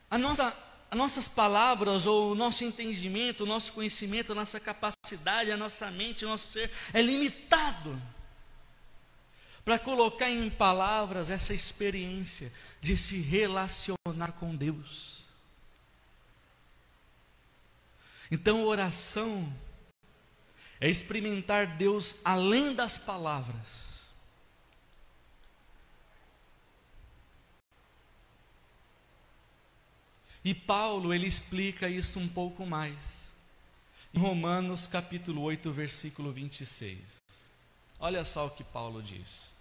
A 0.09 0.17
nossa, 0.17 0.57
as 0.89 0.97
nossas 0.97 1.27
palavras, 1.27 2.05
ou 2.05 2.31
o 2.31 2.35
nosso 2.35 2.63
entendimento, 2.63 3.43
o 3.43 3.45
nosso 3.45 3.73
conhecimento, 3.73 4.31
a 4.31 4.35
nossa 4.35 4.57
capacidade, 4.57 5.51
a 5.51 5.57
nossa 5.57 5.91
mente, 5.91 6.23
o 6.23 6.29
nosso 6.29 6.47
ser 6.47 6.71
é 6.93 7.01
limitado 7.01 8.01
para 9.65 9.77
colocar 9.77 10.29
em 10.29 10.49
palavras 10.49 11.29
essa 11.29 11.53
experiência 11.53 12.53
de 12.79 12.95
se 12.95 13.19
relacionar 13.19 14.31
com 14.39 14.55
Deus. 14.55 15.20
Então, 18.31 18.65
oração 18.65 19.53
é 20.79 20.89
experimentar 20.89 21.67
Deus 21.77 22.15
além 22.23 22.73
das 22.73 22.97
palavras. 22.97 23.91
E 30.43 30.55
Paulo, 30.55 31.13
ele 31.13 31.27
explica 31.27 31.89
isso 31.89 32.19
um 32.19 32.27
pouco 32.27 32.65
mais. 32.65 33.31
Em 34.13 34.19
Romanos 34.19 34.87
capítulo 34.87 35.41
8, 35.43 35.71
versículo 35.71 36.31
26. 36.31 37.19
Olha 37.99 38.25
só 38.25 38.47
o 38.47 38.49
que 38.49 38.63
Paulo 38.63 39.03
diz. 39.03 39.53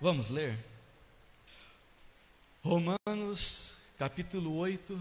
Vamos 0.00 0.30
ler? 0.30 0.58
Romanos 2.62 3.76
capítulo 3.98 4.56
8, 4.56 4.98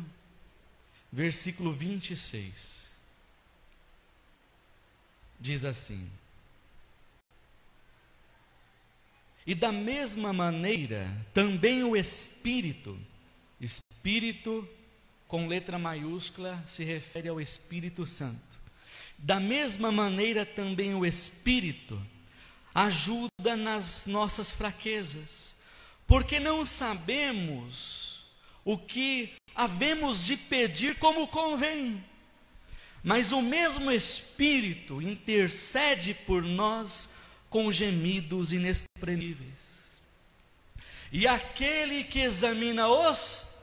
versículo 1.12 1.72
26. 1.72 2.88
Diz 5.40 5.64
assim: 5.64 6.10
E 9.46 9.54
da 9.54 9.72
mesma 9.72 10.34
maneira, 10.34 11.10
também 11.34 11.84
o 11.84 11.96
Espírito, 11.96 13.00
Espírito 13.62 14.68
com 15.28 15.48
letra 15.48 15.78
maiúscula 15.78 16.64
se 16.68 16.84
refere 16.84 17.28
ao 17.28 17.40
Espírito 17.40 18.06
Santo. 18.06 18.58
Da 19.18 19.40
mesma 19.40 19.92
maneira, 19.92 20.46
também 20.46 20.94
o 20.94 21.06
Espírito 21.06 22.02
ajuda 22.74 23.56
nas 23.56 24.06
nossas 24.06 24.52
fraquezas, 24.52 25.56
porque 26.06 26.40
não 26.40 26.64
sabemos 26.64 28.26
o 28.64 28.78
que 28.78 29.34
havemos 29.58 30.24
de 30.24 30.38
pedir 30.38 30.96
como 31.00 31.28
convém, 31.28 32.02
mas 33.04 33.32
o 33.32 33.42
mesmo 33.42 33.92
Espírito 33.92 35.02
intercede 35.02 36.14
por 36.14 36.44
nós 36.44 37.16
com 37.50 37.72
gemidos 37.72 38.52
inexprimíveis. 38.52 40.00
E 41.12 41.28
aquele 41.28 42.04
que 42.04 42.20
examina 42.20 42.88
os 42.88 43.56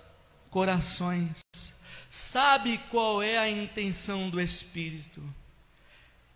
corações 0.50 1.40
sabe 2.10 2.78
qual 2.90 3.22
é 3.22 3.38
a 3.38 3.48
intenção 3.48 4.28
do 4.28 4.40
Espírito 4.40 5.22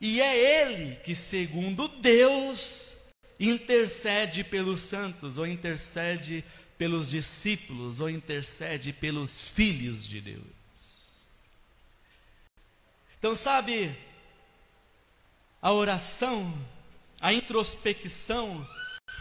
e 0.00 0.20
é 0.20 0.62
Ele 0.62 0.96
que, 0.96 1.14
segundo 1.14 1.88
Deus, 1.88 2.94
intercede 3.38 4.44
pelos 4.44 4.82
santos, 4.82 5.38
ou 5.38 5.46
intercede 5.46 6.44
pelos 6.78 7.10
discípulos, 7.10 7.98
ou 7.98 8.08
intercede 8.08 8.92
pelos 8.92 9.40
filhos 9.40 10.06
de 10.06 10.20
Deus. 10.20 10.44
Então, 13.18 13.34
sabe, 13.34 13.94
a 15.60 15.72
oração, 15.72 16.56
a 17.20 17.34
introspecção, 17.34 18.66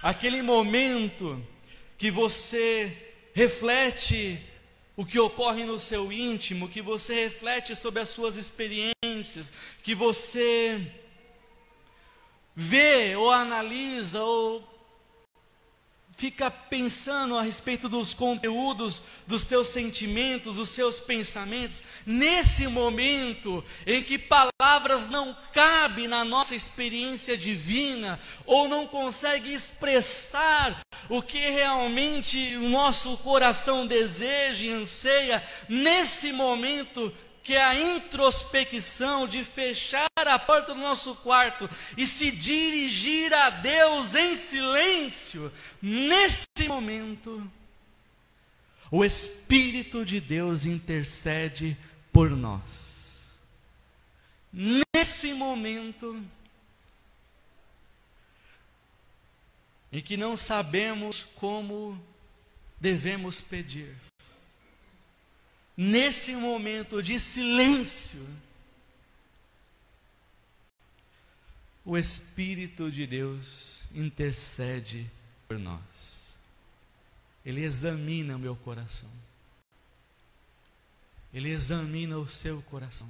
aquele 0.04 0.43
momento 0.43 1.43
que 1.98 2.12
você 2.12 2.96
reflete 3.34 4.39
o 4.96 5.04
que 5.04 5.20
ocorre 5.20 5.63
no 5.63 5.80
seu 5.80 6.12
íntimo, 6.12 6.70
que 6.70 6.82
você 6.82 7.24
reflete 7.24 7.76
sobre 7.76 8.02
as 8.02 8.10
suas 8.10 8.36
experiências, 8.36 9.52
que 9.82 9.96
você 9.96 10.91
vê 12.56 13.15
ou 13.15 13.32
analisa 13.32 14.22
ou 14.22 14.76
fica 16.17 16.49
pensando 16.49 17.38
a 17.38 17.43
respeito 17.43 17.88
dos 17.88 18.12
conteúdos, 18.12 19.03
dos 19.27 19.45
teus 19.45 19.67
sentimentos, 19.67 20.56
dos 20.56 20.69
seus 20.69 20.99
pensamentos, 20.99 21.84
nesse 22.08 22.67
momento 22.67 23.63
em 23.86 24.01
que 24.01 24.17
palavras 24.17 25.08
não 25.08 25.38
cabem 25.53 26.08
na 26.08 26.25
nossa 26.25 26.56
experiência 26.56 27.38
divina, 27.38 28.19
ou 28.47 28.67
não 28.67 28.88
consegue 28.88 29.53
expressar 29.53 30.82
o 31.08 31.21
que 31.21 31.38
realmente 31.38 32.56
o 32.58 32.67
nosso 32.67 33.15
coração 33.17 33.86
deseja 33.86 34.65
e 34.65 34.71
anseia, 34.71 35.43
nesse 35.69 36.32
momento 36.32 37.13
que 37.47 37.53
é 37.53 37.63
a 37.63 37.95
introspecção 37.95 39.25
de 39.25 39.41
fechar 39.41 40.10
a 40.17 40.38
porta 40.38 40.75
do 40.75 40.81
nosso 40.81 41.15
quarto 41.15 41.69
e 41.95 42.05
se 42.05 42.29
dirigir 42.29 43.33
a 43.33 43.49
Deus 43.49 44.15
em 44.15 44.36
silêncio, 44.36 45.49
nesse 45.81 46.67
momento, 46.67 47.49
o 48.91 49.05
Espírito 49.05 50.03
de 50.03 50.19
Deus 50.19 50.65
intercede 50.65 51.77
por 52.12 52.31
nós. 52.31 53.33
Nesse 54.51 55.31
momento, 55.31 56.21
em 59.89 60.01
que 60.01 60.17
não 60.17 60.36
sabemos 60.36 61.25
como 61.36 61.97
devemos 62.77 63.39
pedir, 63.39 63.95
nesse 65.77 66.35
momento 66.35 67.03
de 67.03 67.19
silêncio, 67.19 68.27
o 71.85 71.95
Espírito 71.95 72.91
de 72.91 73.05
Deus 73.05 73.83
intercede 73.93 75.09
por 75.47 75.59
nós. 75.59 76.35
Ele 77.45 77.63
examina 77.63 78.35
o 78.35 78.39
meu 78.39 78.55
coração. 78.57 79.09
Ele 81.33 81.49
examina 81.49 82.17
o 82.17 82.27
seu 82.27 82.61
coração. 82.63 83.09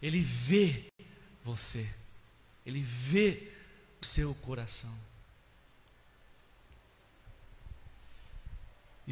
Ele 0.00 0.18
vê 0.18 0.86
você. 1.44 1.88
Ele 2.66 2.80
vê 2.80 3.52
o 4.00 4.04
seu 4.04 4.34
coração. 4.36 4.92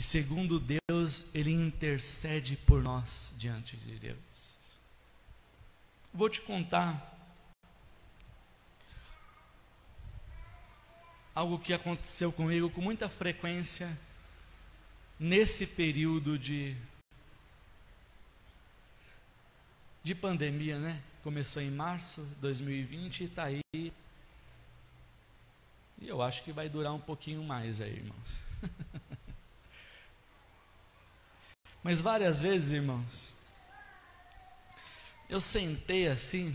E 0.01 0.03
segundo 0.03 0.59
Deus, 0.59 1.27
Ele 1.35 1.51
intercede 1.51 2.57
por 2.57 2.83
nós 2.83 3.35
diante 3.37 3.77
de 3.77 3.99
Deus. 3.99 4.57
Vou 6.11 6.27
te 6.31 6.41
contar 6.41 7.19
algo 11.35 11.59
que 11.59 11.75
aconteceu 11.75 12.33
comigo 12.33 12.71
com 12.71 12.81
muita 12.81 13.11
frequência 13.11 13.95
nesse 15.19 15.67
período 15.67 16.39
de 16.39 16.75
de 20.03 20.15
pandemia, 20.15 20.79
né? 20.79 21.03
Começou 21.23 21.61
em 21.61 21.71
março 21.71 22.23
de 22.25 22.35
2020 22.37 23.21
e 23.21 23.25
está 23.25 23.45
aí. 23.45 23.61
E 23.75 23.93
eu 26.01 26.23
acho 26.23 26.43
que 26.43 26.53
vai 26.53 26.71
durar 26.71 26.95
um 26.95 27.01
pouquinho 27.01 27.45
mais 27.45 27.83
aí, 27.83 27.97
irmãos. 27.97 28.41
Mas 31.83 32.01
várias 32.01 32.41
vezes, 32.41 32.73
irmãos, 32.73 33.33
eu 35.29 35.41
sentei 35.41 36.09
assim 36.09 36.55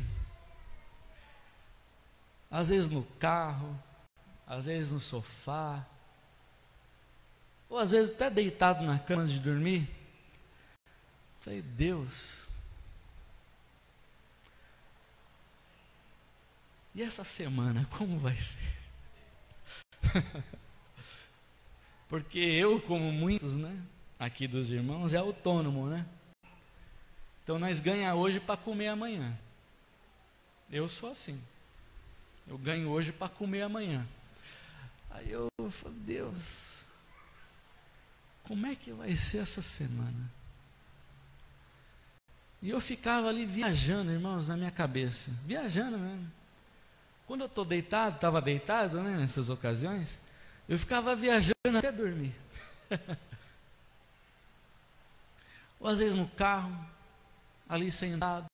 às 2.56 2.70
vezes 2.70 2.90
no 2.90 3.04
carro, 3.20 3.78
às 4.48 4.66
vezes 4.66 4.90
no 4.90 5.00
sofá, 5.00 5.86
ou 7.68 7.78
às 7.78 7.92
vezes 7.92 8.16
até 8.16 8.30
deitado 8.30 8.82
na 8.86 8.98
cama 8.98 9.26
de 9.26 9.40
dormir. 9.40 9.90
Falei, 11.42 11.62
Deus, 11.62 12.46
e 16.94 17.02
essa 17.02 17.26
semana 17.26 17.86
como 17.92 18.18
vai 18.18 18.38
ser? 18.38 18.74
Porque 22.08 22.40
eu, 22.40 22.80
como 22.82 23.12
muitos, 23.12 23.58
né, 23.58 23.78
aqui 24.26 24.48
dos 24.48 24.70
irmãos, 24.70 25.14
é 25.14 25.18
autônomo, 25.18 25.88
né? 25.88 26.06
Então 27.44 27.60
nós 27.60 27.80
ganhamos 27.80 28.24
hoje 28.24 28.40
para 28.40 28.58
comer 28.58 28.88
amanhã. 28.88 29.38
Eu 30.72 30.90
sou 30.90 31.12
assim. 31.12 31.40
Eu 32.48 32.58
ganho 32.58 32.90
hoje 32.90 33.12
para 33.12 33.30
comer 33.30 33.62
amanhã. 33.62 34.06
Aí 35.12 35.32
eu 35.32 35.48
falo, 35.70 35.94
Deus, 35.94 36.80
como 38.44 38.66
é 38.66 38.76
que 38.76 38.92
vai 38.92 39.16
ser 39.16 39.38
essa 39.38 39.62
semana? 39.62 40.32
E 42.62 42.72
eu 42.72 42.82
ficava 42.82 43.30
ali 43.30 43.46
viajando, 43.46 44.12
irmãos, 44.12 44.48
na 44.48 44.58
minha 44.58 44.72
cabeça, 44.72 45.30
viajando 45.46 46.00
mesmo. 46.00 46.32
Quando 47.28 47.42
eu 47.42 47.48
estou 47.48 47.64
deitado, 47.64 48.16
estava 48.16 48.42
deitado, 48.42 49.02
né, 49.02 49.18
nessas 49.18 49.50
ocasiões, 49.50 50.20
eu 50.68 50.80
ficava 50.80 51.16
viajando 51.16 51.78
até 51.78 51.92
dormir. 51.92 52.34
Ou 55.86 55.92
às 55.92 56.00
vezes 56.00 56.16
no 56.16 56.28
carro, 56.28 56.76
ali 57.70 57.92
sentado. 57.92 58.48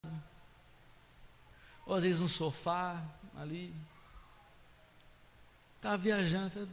Ou 1.86 1.96
às 1.96 2.04
vezes 2.04 2.20
no 2.20 2.28
sofá, 2.28 3.02
ali. 3.38 3.74
Ficava 5.78 5.98
viajando. 5.98 6.68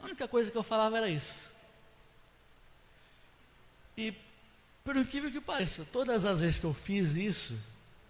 A 0.00 0.04
única 0.04 0.26
coisa 0.26 0.50
que 0.50 0.56
eu 0.56 0.62
falava 0.62 0.96
era 0.96 1.06
isso. 1.06 1.52
E, 3.94 4.14
por 4.82 4.96
incrível 4.96 5.30
que 5.30 5.38
pareça, 5.38 5.86
todas 5.92 6.24
as 6.24 6.40
vezes 6.40 6.58
que 6.58 6.64
eu 6.64 6.72
fiz 6.72 7.14
isso, 7.14 7.60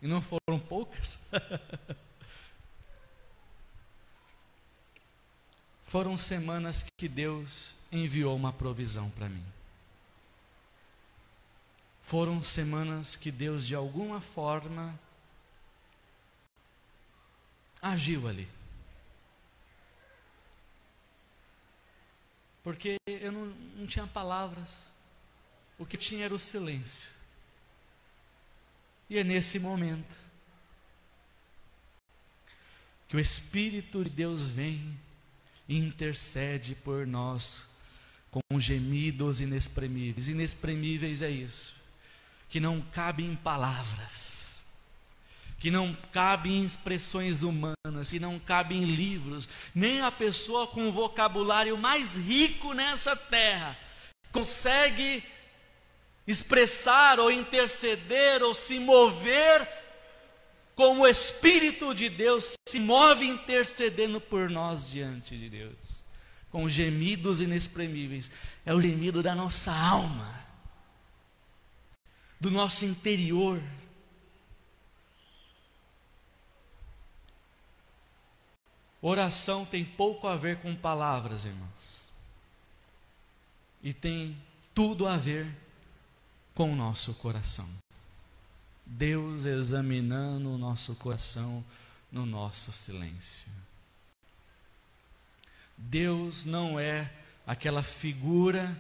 e 0.01 0.07
não 0.07 0.23
foram 0.23 0.61
poucas, 0.61 1.29
foram 5.83 6.17
semanas 6.17 6.85
que 6.97 7.09
Deus 7.09 7.75
enviou 7.91 8.37
uma 8.37 8.53
provisão 8.53 9.11
para 9.11 9.29
mim. 9.29 9.58
Foram 12.09 12.43
semanas 12.43 13.17
que 13.17 13.31
Deus, 13.31 13.67
de 13.67 13.75
alguma 13.75 14.19
forma, 14.19 14.99
agiu 17.83 18.27
ali. 18.27 18.49
Porque 22.65 22.97
eu 23.07 23.31
não, 23.31 23.45
não 23.77 23.87
tinha 23.87 24.07
palavras, 24.07 24.91
o 25.79 25.85
que 25.85 25.99
tinha 25.99 26.25
era 26.25 26.35
o 26.35 26.39
silêncio. 26.39 27.11
E 29.11 29.19
é 29.19 29.23
nesse 29.23 29.59
momento 29.59 30.17
que 33.07 33.19
o 33.19 33.21
Espírito 33.21 34.03
de 34.03 34.09
Deus 34.09 34.49
vem 34.49 34.99
e 35.69 35.77
intercede 35.77 36.75
por 36.75 37.07
nós 37.07 37.67
com 38.31 38.59
gemidos 38.59 39.41
inexprimíveis. 39.41 40.27
Inexprimíveis 40.27 41.21
é 41.21 41.29
isso, 41.29 41.78
que 42.49 42.61
não 42.61 42.81
cabe 42.81 43.25
em 43.25 43.37
palavras 43.37 44.39
que 45.59 45.71
não 45.71 45.97
cabe 46.13 46.51
em 46.51 46.65
expressões 46.65 47.43
humanas, 47.43 48.11
que 48.11 48.21
não 48.21 48.39
cabe 48.39 48.77
em 48.77 48.85
livros, 48.85 49.49
nem 49.75 50.01
a 50.01 50.11
pessoa 50.11 50.69
com 50.69 50.89
o 50.89 50.93
vocabulário 50.93 51.77
mais 51.77 52.17
rico 52.17 52.73
nessa 52.73 53.17
terra 53.17 53.77
consegue 54.31 55.23
expressar 56.27 57.19
ou 57.19 57.31
interceder 57.31 58.43
ou 58.43 58.55
se 58.55 58.79
mover 58.79 59.67
como 60.77 61.03
o 61.03 61.09
Espírito 61.09 61.93
de 61.93 62.09
Deus 62.09 62.53
se 62.69 62.79
move 62.79 63.27
intercedendo 63.27 64.21
por 64.21 64.49
nós 64.49 64.89
diante 64.89 65.37
de 65.37 65.49
Deus, 65.49 66.05
com 66.53 66.69
gemidos 66.69 67.41
inexprimíveis. 67.41 68.31
É 68.65 68.73
o 68.73 68.81
gemido 68.81 69.23
da 69.25 69.35
nossa 69.35 69.73
alma, 69.73 70.38
do 72.41 72.51
nosso 72.51 72.85
interior 72.85 73.63
Oração 79.01 79.65
tem 79.65 79.85
pouco 79.85 80.27
a 80.27 80.37
ver 80.37 80.59
com 80.61 80.75
palavras, 80.75 81.45
irmãos. 81.45 82.03
E 83.83 83.93
tem 83.93 84.37
tudo 84.75 85.07
a 85.07 85.17
ver 85.17 85.55
com 86.55 86.73
o 86.73 86.77
nosso 86.77 87.15
coração. 87.15 87.69
Deus 88.85 89.45
examinando 89.45 90.51
o 90.51 90.59
nosso 90.59 90.97
coração 90.97 91.65
no 92.11 92.27
nosso 92.27 92.73
silêncio. 92.73 93.47
Deus 95.77 96.45
não 96.45 96.81
é 96.81 97.13
aquela 97.47 97.85
figura 97.85 98.77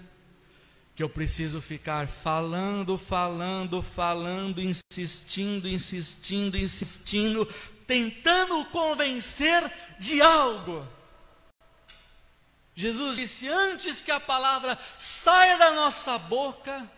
que 0.99 1.03
eu 1.05 1.09
preciso 1.09 1.63
ficar 1.63 2.09
falando, 2.09 2.99
falando, 2.99 3.81
falando, 3.81 4.61
insistindo, 4.61 5.69
insistindo, 5.69 6.59
insistindo, 6.59 7.47
tentando 7.87 8.65
convencer 8.65 9.63
de 10.01 10.21
algo. 10.21 10.85
Jesus 12.75 13.17
disse: 13.17 13.47
antes 13.47 14.03
que 14.03 14.11
a 14.11 14.19
palavra 14.19 14.77
saia 14.99 15.57
da 15.57 15.71
nossa 15.71 16.19
boca, 16.19 16.91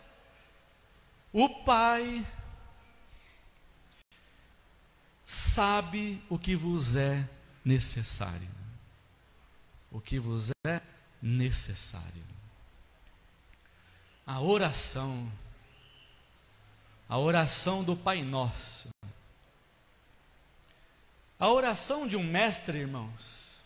o 1.31 1.47
Pai 1.63 2.25
sabe 5.23 6.19
o 6.27 6.39
que 6.39 6.55
vos 6.55 6.95
é 6.95 7.29
necessário. 7.63 8.49
O 9.91 10.01
que 10.01 10.17
vos 10.17 10.49
é 10.65 10.81
necessário. 11.21 12.30
A 14.33 14.39
oração, 14.39 15.29
a 17.09 17.17
oração 17.17 17.83
do 17.83 17.97
Pai 17.97 18.23
Nosso, 18.23 18.87
a 21.37 21.49
oração 21.49 22.07
de 22.07 22.15
um 22.15 22.23
mestre, 22.23 22.77
irmãos, 22.77 23.57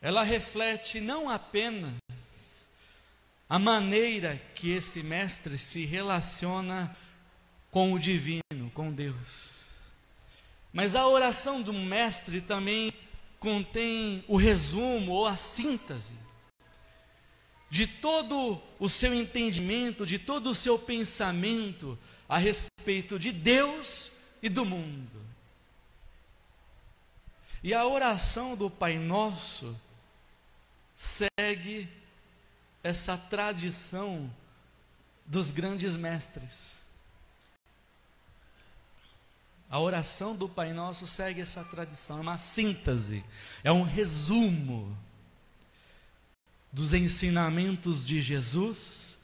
ela 0.00 0.22
reflete 0.22 1.00
não 1.00 1.28
apenas 1.28 1.94
a 3.48 3.58
maneira 3.58 4.40
que 4.54 4.70
esse 4.70 5.02
mestre 5.02 5.58
se 5.58 5.84
relaciona 5.84 6.96
com 7.72 7.92
o 7.92 7.98
divino, 7.98 8.70
com 8.72 8.92
Deus. 8.92 9.50
Mas 10.72 10.94
a 10.94 11.08
oração 11.08 11.60
do 11.60 11.72
mestre 11.72 12.40
também 12.40 12.92
contém 13.40 14.24
o 14.28 14.36
resumo 14.36 15.10
ou 15.10 15.26
a 15.26 15.36
síntese 15.36 16.12
de 17.72 17.86
todo 17.86 18.60
o 18.78 18.86
seu 18.86 19.14
entendimento, 19.14 20.04
de 20.04 20.18
todo 20.18 20.50
o 20.50 20.54
seu 20.54 20.78
pensamento 20.78 21.98
a 22.28 22.36
respeito 22.36 23.18
de 23.18 23.32
Deus 23.32 24.12
e 24.42 24.50
do 24.50 24.62
mundo. 24.62 25.18
E 27.62 27.72
a 27.72 27.86
oração 27.86 28.54
do 28.54 28.68
Pai 28.68 28.98
Nosso 28.98 29.74
segue 30.94 31.88
essa 32.84 33.16
tradição 33.16 34.30
dos 35.24 35.50
grandes 35.50 35.96
mestres. 35.96 36.74
A 39.70 39.80
oração 39.80 40.36
do 40.36 40.46
Pai 40.46 40.74
Nosso 40.74 41.06
segue 41.06 41.40
essa 41.40 41.64
tradição, 41.64 42.18
é 42.18 42.20
uma 42.20 42.36
síntese, 42.36 43.24
é 43.64 43.72
um 43.72 43.82
resumo 43.82 44.94
dos 46.72 46.94
ensinamentos 46.94 48.04
de 48.04 48.22
Jesus, 48.22 49.16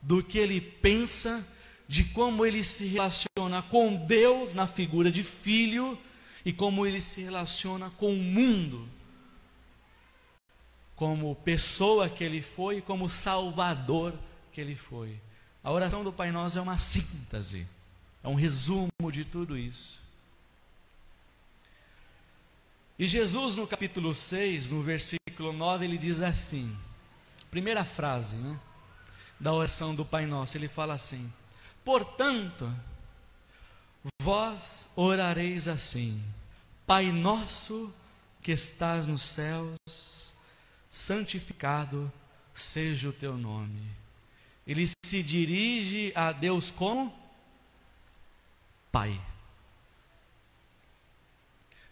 do 0.00 0.22
que 0.22 0.38
ele 0.38 0.60
pensa, 0.60 1.44
de 1.88 2.04
como 2.04 2.46
ele 2.46 2.62
se 2.62 2.86
relaciona 2.86 3.60
com 3.62 3.94
Deus 3.94 4.54
na 4.54 4.66
figura 4.66 5.10
de 5.10 5.24
filho 5.24 5.98
e 6.44 6.52
como 6.52 6.86
ele 6.86 7.00
se 7.00 7.20
relaciona 7.22 7.90
com 7.90 8.12
o 8.14 8.22
mundo, 8.22 8.88
como 10.94 11.34
pessoa 11.34 12.08
que 12.08 12.22
ele 12.22 12.40
foi, 12.40 12.80
como 12.80 13.08
salvador 13.08 14.14
que 14.52 14.60
ele 14.60 14.76
foi. 14.76 15.20
A 15.62 15.70
oração 15.70 16.04
do 16.04 16.12
Pai 16.12 16.30
Nosso 16.30 16.58
é 16.58 16.62
uma 16.62 16.78
síntese, 16.78 17.66
é 18.22 18.28
um 18.28 18.34
resumo 18.34 19.10
de 19.10 19.24
tudo 19.24 19.58
isso. 19.58 20.00
E 22.98 23.06
Jesus, 23.06 23.56
no 23.56 23.66
capítulo 23.66 24.14
6, 24.14 24.70
no 24.70 24.82
versículo 24.82 25.52
9, 25.52 25.84
ele 25.84 25.98
diz 25.98 26.22
assim: 26.22 26.76
primeira 27.52 27.84
frase 27.84 28.34
né, 28.34 28.58
da 29.38 29.52
oração 29.52 29.94
do 29.94 30.04
Pai 30.04 30.26
Nosso, 30.26 30.56
ele 30.56 30.66
fala 30.66 30.94
assim: 30.94 31.32
Portanto, 31.84 32.68
Vós 34.20 34.90
orareis 34.96 35.68
assim: 35.68 36.22
Pai 36.86 37.12
nosso 37.12 37.92
que 38.40 38.52
estás 38.52 39.06
nos 39.08 39.22
céus, 39.22 40.34
santificado 40.90 42.12
seja 42.54 43.08
o 43.08 43.12
teu 43.12 43.36
nome. 43.36 43.82
Ele 44.66 44.86
se 45.04 45.22
dirige 45.22 46.12
a 46.14 46.32
Deus 46.32 46.70
como 46.70 47.16
Pai. 48.90 49.20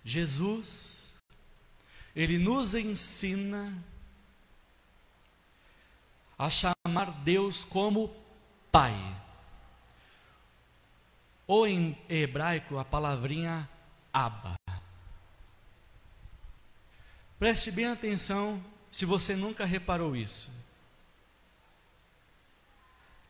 Jesus, 0.04 1.12
ele 2.14 2.38
nos 2.38 2.74
ensina 2.74 3.72
a 6.40 6.48
chamar 6.48 7.10
Deus 7.22 7.64
como 7.64 8.10
Pai. 8.72 8.94
Ou 11.46 11.66
em 11.66 11.98
hebraico 12.08 12.78
a 12.78 12.84
palavrinha 12.84 13.68
Abba. 14.10 14.54
Preste 17.38 17.70
bem 17.70 17.88
atenção 17.88 18.64
se 18.90 19.04
você 19.04 19.36
nunca 19.36 19.66
reparou 19.66 20.16
isso. 20.16 20.50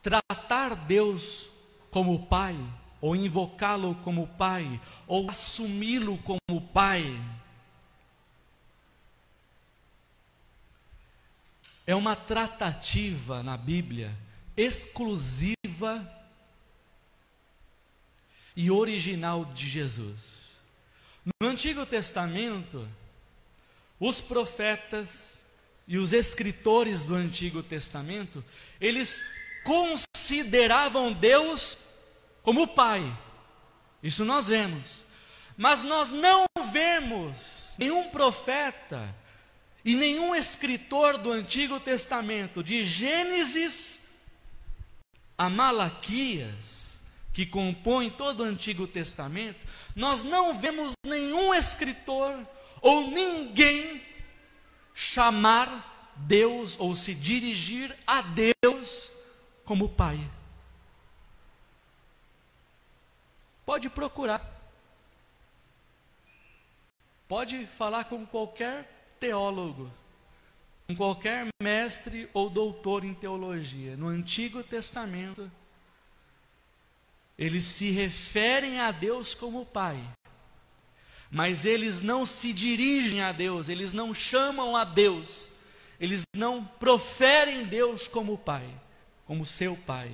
Tratar 0.01 0.77
Deus 0.77 1.49
como 1.91 2.27
Pai, 2.27 2.57
ou 3.01 3.17
invocá-lo 3.17 3.97
como 4.05 4.29
Pai, 4.29 4.81
ou 5.09 5.29
assumi-lo 5.29 6.17
como 6.19 6.61
Pai, 6.73 7.21
é 11.91 11.95
uma 11.97 12.15
tratativa 12.15 13.43
na 13.43 13.57
Bíblia 13.57 14.17
exclusiva 14.57 16.09
e 18.55 18.71
original 18.71 19.45
de 19.45 19.69
Jesus. 19.69 20.39
No 21.25 21.49
Antigo 21.49 21.85
Testamento, 21.85 22.89
os 23.99 24.21
profetas 24.21 25.45
e 25.89 25.99
os 25.99 26.13
escritores 26.13 27.05
do 27.05 27.17
Antigo 27.17 27.61
Testamento, 27.61 28.45
eles 28.81 29.21
consideravam 29.65 31.13
Deus 31.13 31.77
como 32.45 32.69
Pai. 32.69 33.03
Isso 34.01 34.25
nós 34.25 34.47
vemos. 34.47 35.05
Mas 35.57 35.83
nós 35.83 36.11
não 36.11 36.45
vemos 36.71 37.75
nenhum 37.77 38.11
profeta 38.11 39.13
e 39.85 39.95
nenhum 39.95 40.35
escritor 40.35 41.19
do 41.19 41.33
Antigo 41.33 41.81
Testamento, 41.81 42.63
de 42.63 42.85
Gênesis 42.85 44.11
a 45.39 45.49
Malaquias, 45.49 47.01
que 47.33 47.47
compõe 47.47 48.11
todo 48.11 48.41
o 48.41 48.45
Antigo 48.45 48.87
Testamento, 48.87 49.67
nós 49.97 50.23
não 50.23 50.55
vemos 50.55 50.93
nenhum 51.07 51.55
escritor 51.55 52.47
ou 52.83 53.11
ninguém 53.11 54.03
chamar 54.93 56.13
Deus 56.15 56.79
ou 56.79 56.95
se 56.95 57.15
dirigir 57.15 57.97
a 58.07 58.21
Deus 58.21 59.11
como 59.65 59.89
Pai. 59.89 60.21
Pode 63.65 63.89
procurar. 63.89 64.45
Pode 67.27 67.65
falar 67.67 68.05
com 68.05 68.27
qualquer 68.27 69.00
teólogo, 69.21 69.93
com 70.87 70.97
qualquer 70.97 71.47
mestre 71.63 72.29
ou 72.33 72.51
doutor 72.51 73.05
em 73.05 73.15
teologia, 73.15 73.97
no 73.97 74.09
Antigo 74.09 74.65
Testamento, 74.65 75.51
eles 77.39 77.65
se 77.65 77.91
referem 77.91 78.81
a 78.81 78.91
Deus 78.91 79.33
como 79.33 79.65
Pai, 79.65 80.03
mas 81.31 81.65
eles 81.65 82.03
não 82.03 82.27
se 82.27 82.53
dirigem 82.53 83.23
a 83.23 83.31
Deus, 83.31 83.69
eles 83.69 83.93
não 83.93 84.13
chamam 84.13 84.77
a 84.77 84.85
Deus, 84.85 85.53
eles 86.01 86.25
não 86.35 86.65
proferem 86.65 87.65
Deus 87.65 88.09
como 88.09 88.37
Pai, 88.37 88.69
como 89.27 89.47
seu 89.47 89.77
Pai. 89.77 90.11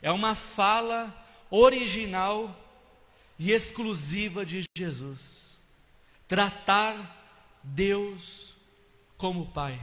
É 0.00 0.12
uma 0.12 0.34
fala 0.34 1.12
original 1.50 2.56
e 3.38 3.50
exclusiva 3.50 4.46
de 4.46 4.64
Jesus. 4.76 5.56
Tratar 6.28 7.18
Deus 7.62 8.49
como 9.20 9.52
Pai. 9.52 9.78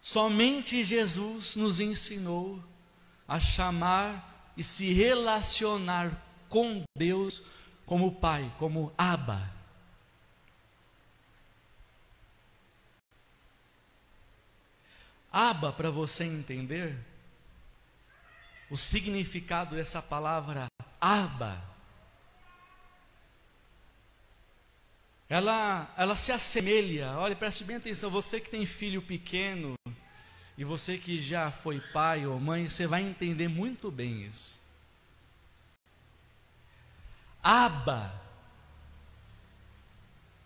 Somente 0.00 0.82
Jesus 0.82 1.54
nos 1.54 1.78
ensinou 1.78 2.58
a 3.28 3.38
chamar 3.38 4.50
e 4.56 4.64
se 4.64 4.90
relacionar 4.94 6.10
com 6.48 6.82
Deus 6.96 7.42
como 7.84 8.14
Pai, 8.14 8.50
como 8.58 8.92
Abba. 8.96 9.52
Abba, 15.30 15.72
para 15.72 15.90
você 15.90 16.24
entender, 16.24 16.96
o 18.70 18.76
significado 18.76 19.76
dessa 19.76 20.00
palavra 20.00 20.66
Abba 20.98 21.62
ela, 25.30 25.88
ela 25.96 26.16
se 26.16 26.32
assemelha. 26.32 27.12
Olha, 27.12 27.36
preste 27.36 27.62
bem 27.62 27.76
atenção, 27.76 28.10
você 28.10 28.40
que 28.40 28.50
tem 28.50 28.66
filho 28.66 29.00
pequeno 29.00 29.74
e 30.58 30.64
você 30.64 30.98
que 30.98 31.20
já 31.20 31.52
foi 31.52 31.80
pai 31.80 32.26
ou 32.26 32.40
mãe, 32.40 32.68
você 32.68 32.84
vai 32.84 33.02
entender 33.02 33.46
muito 33.46 33.92
bem 33.92 34.26
isso. 34.26 34.58
Aba, 37.40 38.12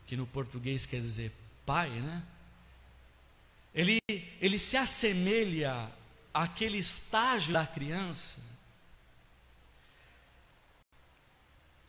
que 0.06 0.16
no 0.16 0.26
português 0.26 0.84
quer 0.84 1.00
dizer 1.00 1.32
pai, 1.64 1.88
né? 1.88 2.22
Ele, 3.74 3.98
ele 4.38 4.58
se 4.58 4.76
assemelha 4.76 5.90
àquele 6.32 6.76
estágio 6.76 7.54
da 7.54 7.66
criança, 7.66 8.42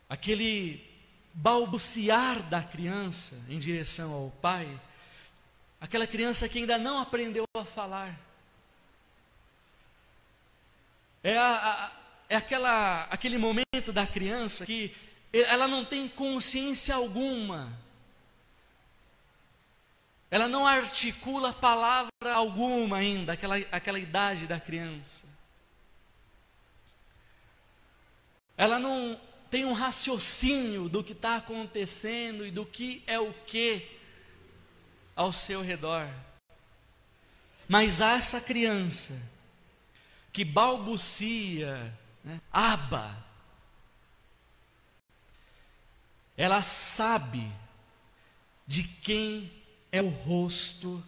aquele 0.08 0.85
balbuciar 1.36 2.42
da 2.44 2.62
criança 2.62 3.38
em 3.46 3.58
direção 3.58 4.12
ao 4.12 4.30
pai, 4.40 4.80
aquela 5.78 6.06
criança 6.06 6.48
que 6.48 6.58
ainda 6.58 6.78
não 6.78 6.98
aprendeu 6.98 7.44
a 7.54 7.64
falar. 7.64 8.18
É, 11.22 11.36
a, 11.36 11.54
a, 11.54 11.92
é 12.30 12.36
aquela, 12.36 13.02
aquele 13.04 13.36
momento 13.36 13.92
da 13.92 14.06
criança 14.06 14.64
que 14.64 14.96
ela 15.30 15.68
não 15.68 15.84
tem 15.84 16.08
consciência 16.08 16.94
alguma, 16.94 17.70
ela 20.30 20.48
não 20.48 20.66
articula 20.66 21.52
palavra 21.52 22.32
alguma 22.32 22.96
ainda, 22.96 23.34
aquela, 23.34 23.56
aquela 23.70 23.98
idade 23.98 24.46
da 24.46 24.58
criança. 24.58 25.26
Ela 28.56 28.78
não, 28.78 29.20
tem 29.50 29.64
um 29.64 29.72
raciocínio 29.72 30.88
do 30.88 31.02
que 31.02 31.12
está 31.12 31.36
acontecendo 31.36 32.46
e 32.46 32.50
do 32.50 32.66
que 32.66 33.02
é 33.06 33.18
o 33.18 33.32
que 33.32 33.86
ao 35.14 35.32
seu 35.32 35.62
redor. 35.62 36.08
Mas 37.68 38.00
há 38.00 38.12
essa 38.12 38.40
criança 38.40 39.20
que 40.32 40.44
balbucia, 40.44 41.96
né, 42.22 42.40
aba, 42.52 43.24
ela 46.36 46.60
sabe 46.60 47.50
de 48.66 48.82
quem 48.82 49.50
é 49.90 50.02
o 50.02 50.08
rosto 50.08 51.02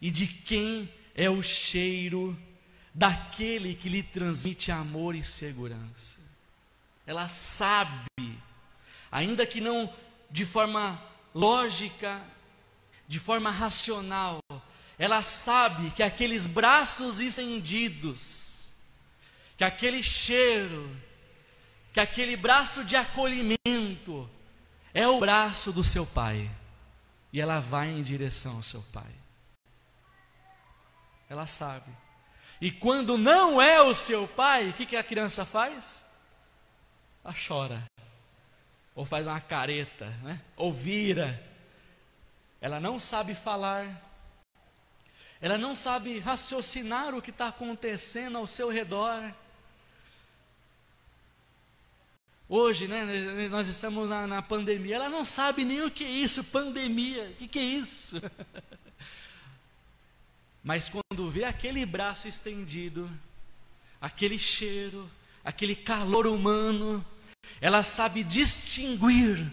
e 0.00 0.10
de 0.10 0.26
quem 0.26 0.92
é 1.14 1.30
o 1.30 1.42
cheiro 1.42 2.38
daquele 2.92 3.74
que 3.74 3.88
lhe 3.88 4.02
transmite 4.02 4.70
amor 4.70 5.14
e 5.14 5.24
segurança 5.24 6.21
ela 7.12 7.28
sabe, 7.28 8.38
ainda 9.10 9.44
que 9.46 9.60
não 9.60 9.92
de 10.30 10.46
forma 10.46 11.00
lógica, 11.34 12.22
de 13.06 13.20
forma 13.20 13.50
racional, 13.50 14.40
ela 14.98 15.22
sabe 15.22 15.90
que 15.90 16.02
aqueles 16.02 16.46
braços 16.46 17.20
estendidos, 17.20 18.72
que 19.58 19.64
aquele 19.64 20.02
cheiro, 20.02 20.90
que 21.92 22.00
aquele 22.00 22.34
braço 22.34 22.82
de 22.82 22.96
acolhimento 22.96 24.28
é 24.94 25.06
o 25.06 25.20
braço 25.20 25.70
do 25.70 25.84
seu 25.84 26.06
pai. 26.06 26.50
E 27.30 27.42
ela 27.42 27.60
vai 27.60 27.90
em 27.90 28.02
direção 28.02 28.56
ao 28.56 28.62
seu 28.62 28.82
pai. 28.90 29.10
Ela 31.28 31.46
sabe. 31.46 31.90
E 32.58 32.70
quando 32.70 33.18
não 33.18 33.60
é 33.60 33.82
o 33.82 33.92
seu 33.92 34.26
pai, 34.26 34.70
o 34.70 34.72
que, 34.72 34.86
que 34.86 34.96
a 34.96 35.04
criança 35.04 35.44
faz? 35.44 36.11
Ela 37.24 37.34
chora, 37.34 37.82
ou 38.94 39.04
faz 39.04 39.26
uma 39.26 39.40
careta, 39.40 40.06
né? 40.22 40.40
ou 40.56 40.72
vira. 40.72 41.40
Ela 42.60 42.80
não 42.80 42.98
sabe 42.98 43.34
falar, 43.34 44.00
ela 45.40 45.58
não 45.58 45.74
sabe 45.74 46.18
raciocinar 46.18 47.14
o 47.14 47.22
que 47.22 47.30
está 47.30 47.48
acontecendo 47.48 48.38
ao 48.38 48.46
seu 48.46 48.70
redor. 48.70 49.32
Hoje, 52.48 52.86
né, 52.86 53.48
nós 53.48 53.66
estamos 53.66 54.10
na, 54.10 54.26
na, 54.26 54.42
pandemia, 54.42 54.96
ela 54.96 55.08
não 55.08 55.24
sabe 55.24 55.64
nem 55.64 55.80
o 55.80 55.90
que 55.90 56.04
é 56.04 56.10
isso, 56.10 56.44
pandemia, 56.44 57.30
o 57.30 57.34
que, 57.34 57.48
que 57.48 57.58
é 57.58 57.62
isso? 57.62 58.20
Mas 60.62 60.88
quando 60.88 61.30
vê 61.30 61.44
aquele 61.44 61.84
braço 61.86 62.28
estendido, 62.28 63.10
aquele 64.00 64.38
cheiro, 64.38 65.10
aquele 65.44 65.74
calor 65.74 66.26
humano, 66.26 67.04
ela 67.60 67.82
sabe 67.82 68.22
distinguir 68.22 69.50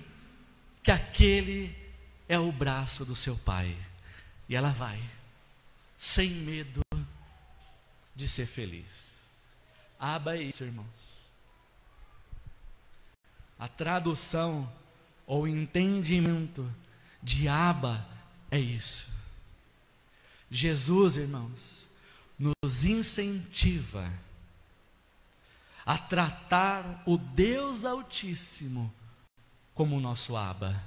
que 0.83 0.91
aquele 0.91 1.75
é 2.27 2.37
o 2.37 2.51
braço 2.51 3.05
do 3.05 3.15
seu 3.15 3.35
pai. 3.37 3.75
E 4.47 4.55
ela 4.55 4.71
vai, 4.71 5.01
sem 5.97 6.29
medo 6.29 6.81
de 8.15 8.27
ser 8.27 8.45
feliz. 8.45 9.15
Aba 9.99 10.35
é 10.35 10.41
isso, 10.41 10.63
irmãos. 10.63 10.87
A 13.57 13.67
tradução 13.67 14.71
ou 15.27 15.47
entendimento 15.47 16.67
de 17.21 17.47
aba 17.47 18.07
é 18.49 18.59
isso. 18.59 19.11
Jesus, 20.49 21.17
irmãos, 21.17 21.87
nos 22.37 22.85
incentiva 22.85 24.11
a 25.85 25.97
tratar 25.97 27.01
o 27.05 27.17
Deus 27.17 27.85
Altíssimo 27.85 28.93
como 29.73 29.99
nosso 29.99 30.35
aba. 30.35 30.83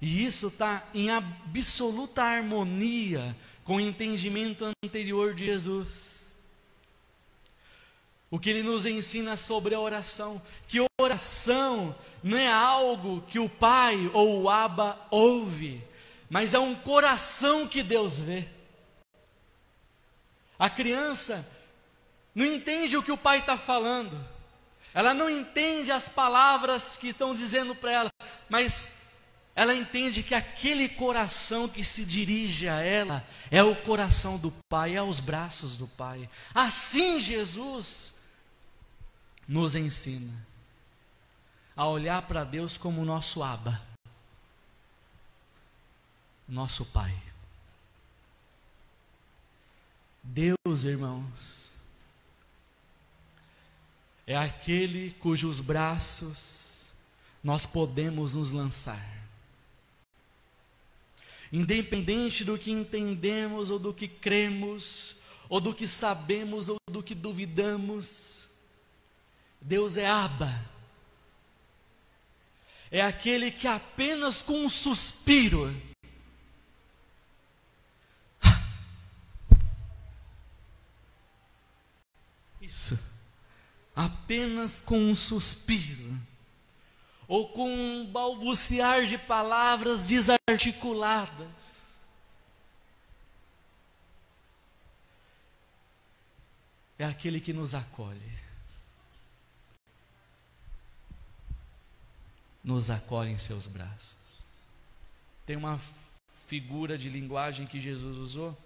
E 0.00 0.24
isso 0.24 0.48
está 0.48 0.86
em 0.92 1.10
absoluta 1.10 2.22
harmonia 2.22 3.36
com 3.64 3.76
o 3.76 3.80
entendimento 3.80 4.70
anterior 4.84 5.34
de 5.34 5.46
Jesus. 5.46 6.20
O 8.30 8.38
que 8.38 8.50
ele 8.50 8.62
nos 8.62 8.84
ensina 8.84 9.36
sobre 9.36 9.74
a 9.74 9.80
oração, 9.80 10.42
que 10.68 10.84
oração 11.00 11.94
não 12.22 12.36
é 12.36 12.52
algo 12.52 13.22
que 13.22 13.38
o 13.38 13.48
pai 13.48 14.10
ou 14.12 14.42
o 14.42 14.50
aba 14.50 15.06
ouve, 15.10 15.82
mas 16.28 16.52
é 16.52 16.58
um 16.58 16.74
coração 16.74 17.66
que 17.66 17.82
Deus 17.82 18.18
vê. 18.18 18.46
A 20.58 20.68
criança 20.68 21.46
não 22.36 22.44
entende 22.44 22.98
o 22.98 23.02
que 23.02 23.10
o 23.10 23.16
pai 23.16 23.38
está 23.38 23.56
falando, 23.56 24.22
ela 24.92 25.14
não 25.14 25.30
entende 25.30 25.90
as 25.90 26.06
palavras 26.06 26.94
que 26.94 27.08
estão 27.08 27.34
dizendo 27.34 27.74
para 27.74 27.90
ela, 27.90 28.10
mas 28.46 29.06
ela 29.54 29.74
entende 29.74 30.22
que 30.22 30.34
aquele 30.34 30.86
coração 30.86 31.66
que 31.66 31.82
se 31.82 32.04
dirige 32.04 32.68
a 32.68 32.82
ela 32.82 33.26
é 33.50 33.62
o 33.62 33.74
coração 33.74 34.36
do 34.36 34.52
Pai, 34.68 34.94
é 34.94 35.02
os 35.02 35.18
braços 35.18 35.78
do 35.78 35.88
Pai. 35.88 36.28
Assim 36.54 37.18
Jesus 37.22 38.16
nos 39.48 39.74
ensina 39.74 40.46
a 41.74 41.88
olhar 41.88 42.20
para 42.22 42.44
Deus 42.44 42.76
como 42.76 43.02
nosso 43.02 43.42
Aba, 43.42 43.80
nosso 46.46 46.84
Pai. 46.84 47.16
Deus, 50.22 50.84
irmãos, 50.84 51.65
é 54.26 54.36
aquele 54.36 55.12
cujos 55.12 55.60
braços 55.60 56.86
nós 57.42 57.64
podemos 57.64 58.34
nos 58.34 58.50
lançar. 58.50 59.00
Independente 61.52 62.44
do 62.44 62.58
que 62.58 62.72
entendemos 62.72 63.70
ou 63.70 63.78
do 63.78 63.94
que 63.94 64.08
cremos, 64.08 65.18
ou 65.48 65.60
do 65.60 65.72
que 65.72 65.86
sabemos 65.86 66.68
ou 66.68 66.76
do 66.90 67.04
que 67.04 67.14
duvidamos, 67.14 68.48
Deus 69.60 69.96
é 69.96 70.08
Abba. 70.08 70.52
É 72.90 73.00
aquele 73.00 73.52
que 73.52 73.68
apenas 73.68 74.42
com 74.42 74.64
um 74.64 74.68
suspiro 74.68 75.72
Isso. 82.60 83.15
Apenas 83.96 84.82
com 84.82 84.98
um 84.98 85.16
suspiro 85.16 86.20
ou 87.26 87.48
com 87.48 87.68
um 87.68 88.06
balbuciar 88.06 89.06
de 89.06 89.16
palavras 89.16 90.06
desarticuladas. 90.06 91.48
É 96.98 97.04
aquele 97.04 97.40
que 97.40 97.52
nos 97.52 97.74
acolhe. 97.74 98.36
Nos 102.62 102.90
acolhe 102.90 103.30
em 103.30 103.38
seus 103.38 103.66
braços. 103.66 104.16
Tem 105.44 105.56
uma 105.56 105.80
figura 106.46 106.96
de 106.96 107.08
linguagem 107.08 107.66
que 107.66 107.78
Jesus 107.78 108.16
usou, 108.16 108.56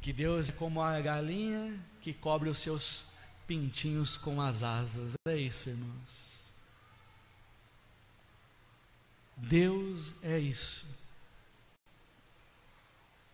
que 0.00 0.12
Deus 0.12 0.48
é 0.48 0.52
como 0.52 0.80
a 0.80 1.00
galinha 1.00 1.78
que 2.00 2.12
cobre 2.12 2.48
os 2.48 2.58
seus 2.58 3.07
pintinhos 3.48 4.18
com 4.18 4.42
as 4.42 4.62
asas. 4.62 5.14
É 5.26 5.34
isso, 5.34 5.70
irmãos. 5.70 6.38
Deus 9.34 10.12
é 10.22 10.38
isso. 10.38 10.86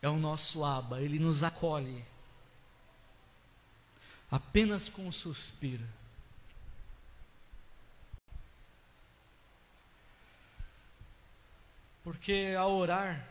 É 0.01 0.09
o 0.09 0.17
nosso 0.17 0.65
aba, 0.65 1.01
ele 1.01 1.19
nos 1.19 1.43
acolhe. 1.43 2.05
Apenas 4.31 4.89
com 4.89 5.07
um 5.07 5.13
suspiro. 5.13 5.85
Porque 12.05 12.55
ao 12.57 12.73
orar, 12.73 13.27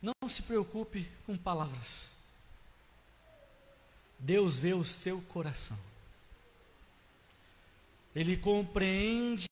não 0.00 0.28
se 0.28 0.42
preocupe 0.42 1.10
com 1.26 1.36
palavras. 1.36 2.13
Deus 4.24 4.58
vê 4.58 4.72
o 4.72 4.84
seu 4.84 5.20
coração. 5.20 5.78
Ele 8.14 8.38
compreende 8.38 9.46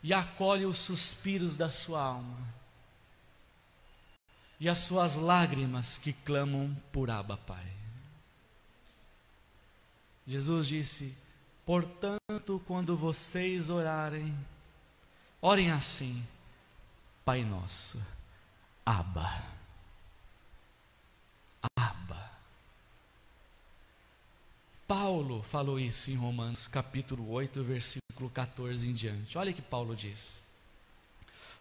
e 0.00 0.12
acolhe 0.12 0.64
os 0.64 0.78
suspiros 0.78 1.56
da 1.56 1.70
sua 1.70 2.00
alma 2.00 2.54
e 4.60 4.68
as 4.68 4.78
suas 4.78 5.16
lágrimas 5.16 5.98
que 5.98 6.12
clamam 6.12 6.72
por 6.92 7.10
Abba 7.10 7.36
Pai. 7.36 7.66
Jesus 10.24 10.68
disse: 10.68 11.18
Portanto, 11.66 12.62
quando 12.64 12.96
vocês 12.96 13.70
orarem, 13.70 14.32
orem 15.42 15.72
assim: 15.72 16.24
Pai 17.24 17.42
nosso, 17.42 18.00
Abba. 18.86 19.42
Abba. 21.76 22.03
Paulo 24.86 25.42
falou 25.42 25.80
isso 25.80 26.10
em 26.10 26.14
Romanos 26.14 26.66
capítulo 26.66 27.30
8, 27.30 27.64
versículo 27.64 28.28
14 28.28 28.86
em 28.86 28.92
diante. 28.92 29.38
Olha 29.38 29.52
que 29.52 29.62
Paulo 29.62 29.96
diz. 29.96 30.42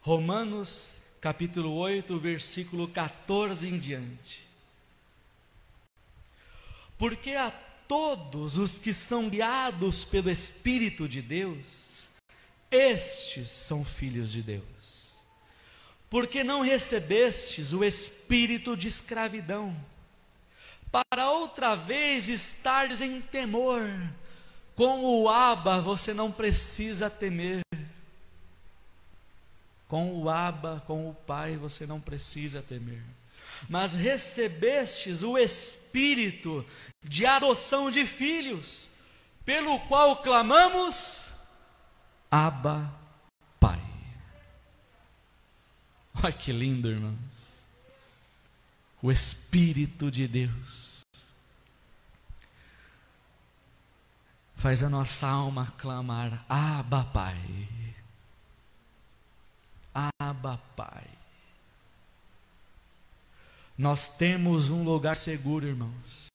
Romanos 0.01 1.01
capítulo 1.21 1.73
8, 1.73 2.19
versículo 2.19 2.85
14 2.87 3.69
em 3.69 3.79
diante. 3.79 4.45
Porque 6.97 7.31
a 7.31 7.49
todos 7.87 8.57
os 8.57 8.77
que 8.77 8.93
são 8.93 9.29
guiados 9.29 10.03
pelo 10.03 10.29
Espírito 10.29 11.07
de 11.07 11.21
Deus, 11.21 12.09
estes 12.69 13.49
são 13.51 13.85
filhos 13.85 14.31
de 14.31 14.41
Deus. 14.41 15.15
Porque 16.09 16.43
não 16.43 16.61
recebestes 16.61 17.71
o 17.71 17.83
espírito 17.83 18.75
de 18.75 18.87
escravidão 18.87 19.75
para 20.93 21.31
outra 21.31 21.75
vez 21.75 22.29
estares 22.29 23.01
em 23.01 23.19
temor. 23.19 23.81
Com 24.75 25.03
o 25.03 25.27
Aba 25.27 25.81
você 25.81 26.13
não 26.13 26.31
precisa 26.31 27.09
temer. 27.09 27.63
Com 29.87 30.21
o 30.21 30.29
Aba, 30.29 30.83
com 30.85 31.09
o 31.09 31.13
Pai, 31.13 31.57
você 31.57 31.87
não 31.87 31.99
precisa 31.99 32.61
temer. 32.61 33.01
Mas 33.67 33.95
recebestes 33.95 35.23
o 35.23 35.35
Espírito 35.35 36.65
de 37.01 37.25
adoção 37.25 37.89
de 37.89 38.05
filhos, 38.05 38.89
pelo 39.43 39.79
qual 39.87 40.17
clamamos, 40.17 41.29
Aba, 42.29 42.91
Pai. 43.59 43.81
Olha 46.23 46.31
que 46.31 46.51
lindo, 46.51 46.89
irmãos 46.89 47.53
o 49.03 49.11
Espírito 49.11 50.09
de 50.09 50.25
Deus. 50.29 50.82
Faz 54.63 54.81
a 54.81 54.89
nossa 54.89 55.27
alma 55.27 55.73
clamar: 55.77 56.45
Abba, 56.47 57.03
Pai. 57.03 57.35
Abba, 59.93 60.57
Pai. 60.73 61.03
Nós 63.77 64.15
temos 64.15 64.69
um 64.69 64.85
lugar 64.85 65.17
seguro, 65.17 65.67
irmãos. 65.67 66.27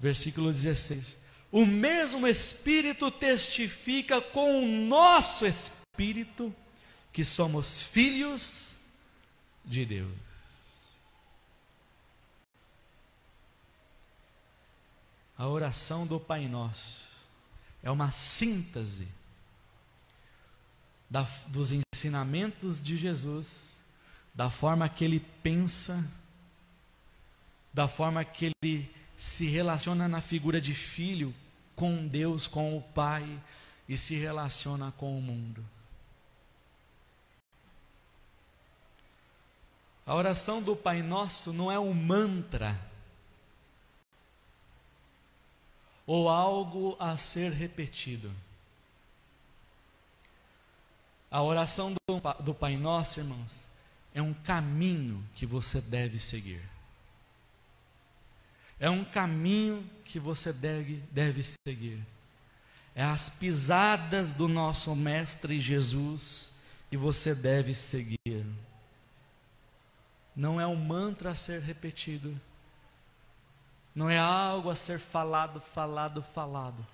Versículo 0.00 0.50
16. 0.50 1.18
O 1.52 1.66
mesmo 1.66 2.26
Espírito 2.26 3.10
testifica 3.10 4.22
com 4.22 4.62
o 4.62 4.66
nosso 4.66 5.44
espírito 5.44 6.50
que 7.12 7.26
somos 7.26 7.82
filhos 7.82 8.74
de 9.62 9.84
Deus. 9.84 10.25
A 15.38 15.46
oração 15.46 16.06
do 16.06 16.18
Pai 16.18 16.48
Nosso 16.48 17.08
é 17.82 17.90
uma 17.90 18.10
síntese 18.10 19.06
da, 21.10 21.26
dos 21.48 21.72
ensinamentos 21.72 22.80
de 22.80 22.96
Jesus, 22.96 23.76
da 24.34 24.48
forma 24.48 24.88
que 24.88 25.04
ele 25.04 25.20
pensa, 25.42 26.02
da 27.72 27.86
forma 27.86 28.24
que 28.24 28.52
ele 28.62 28.90
se 29.16 29.46
relaciona 29.46 30.08
na 30.08 30.20
figura 30.20 30.60
de 30.60 30.74
filho 30.74 31.34
com 31.74 32.06
Deus, 32.06 32.46
com 32.46 32.76
o 32.76 32.80
Pai 32.80 33.40
e 33.86 33.96
se 33.96 34.14
relaciona 34.14 34.90
com 34.92 35.18
o 35.18 35.22
mundo. 35.22 35.64
A 40.06 40.14
oração 40.14 40.62
do 40.62 40.74
Pai 40.74 41.02
Nosso 41.02 41.52
não 41.52 41.70
é 41.70 41.78
um 41.78 41.92
mantra 41.92 42.78
ou 46.06 46.28
algo 46.28 46.96
a 47.00 47.16
ser 47.16 47.50
repetido. 47.52 48.30
A 51.30 51.42
oração 51.42 51.92
do, 51.92 52.42
do 52.42 52.54
Pai 52.54 52.76
Nosso, 52.76 53.20
irmãos, 53.20 53.66
é 54.14 54.22
um 54.22 54.32
caminho 54.32 55.22
que 55.34 55.44
você 55.44 55.80
deve 55.80 56.18
seguir. 56.18 56.62
É 58.78 58.88
um 58.88 59.04
caminho 59.04 59.88
que 60.04 60.20
você 60.20 60.52
deve, 60.52 61.02
deve 61.10 61.42
seguir. 61.42 61.98
É 62.94 63.02
as 63.02 63.28
pisadas 63.28 64.32
do 64.32 64.48
nosso 64.48 64.94
Mestre 64.94 65.60
Jesus 65.60 66.52
que 66.88 66.96
você 66.96 67.34
deve 67.34 67.74
seguir. 67.74 68.46
Não 70.34 70.60
é 70.60 70.66
um 70.66 70.76
mantra 70.76 71.30
a 71.30 71.34
ser 71.34 71.60
repetido. 71.60 72.38
Não 73.96 74.10
é 74.10 74.18
algo 74.18 74.68
a 74.68 74.76
ser 74.76 74.98
falado, 74.98 75.58
falado, 75.58 76.22
falado. 76.22 76.86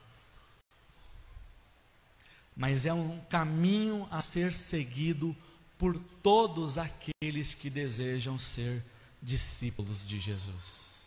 Mas 2.57 2.87
é 2.87 2.93
um 2.93 3.19
caminho 3.23 4.07
a 4.09 4.21
ser 4.21 4.55
seguido 4.55 5.37
por 5.77 5.99
todos 6.23 6.79
aqueles 6.79 7.55
que 7.55 7.69
desejam 7.69 8.39
ser 8.39 8.81
discípulos 9.21 10.07
de 10.07 10.21
Jesus. 10.21 11.03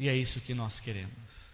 E 0.00 0.08
é 0.08 0.16
isso 0.16 0.40
que 0.40 0.52
nós 0.52 0.80
queremos. 0.80 1.48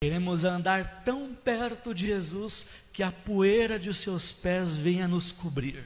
Queremos 0.00 0.44
andar 0.44 1.02
tão 1.02 1.34
perto 1.34 1.92
de 1.92 2.06
Jesus 2.06 2.66
que 2.92 3.02
a 3.02 3.10
poeira 3.10 3.76
de 3.76 3.92
seus 3.92 4.32
pés 4.32 4.76
venha 4.76 5.08
nos 5.08 5.32
cobrir. 5.32 5.84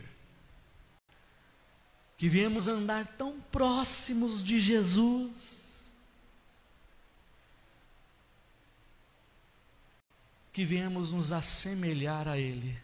Que 2.19 2.29
viemos 2.29 2.69
andar 2.69 3.07
tão 3.17 3.41
próximos 3.41 4.43
de 4.43 4.61
Jesus. 4.61 5.54
Que 10.55 10.65
viemos 10.65 11.13
nos 11.13 11.33
assemelhar 11.33 12.27
a 12.27 12.39
Ele. 12.39 12.81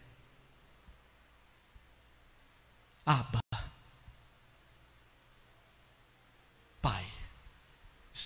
Abba. 3.03 3.41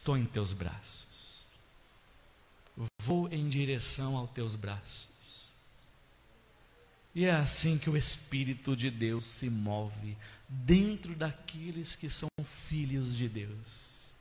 Estou 0.06 0.18
em 0.18 0.26
teus 0.26 0.54
braços. 0.54 1.48
Vou 3.02 3.28
em 3.32 3.50
direção 3.50 4.18
aos 4.18 4.30
teus 4.30 4.54
braços. 4.54 5.50
E 7.16 7.26
é 7.26 7.32
assim 7.32 7.78
que 7.78 7.90
o 7.90 7.96
Espírito 7.96 8.76
de 8.76 8.92
Deus 8.92 9.24
se 9.24 9.50
move 9.50 10.18
dentro 10.48 11.16
daqueles 11.16 11.96
que 11.96 12.08
são 12.10 12.28
filhos 12.68 13.16
de 13.16 13.30
Deus. 13.30 14.14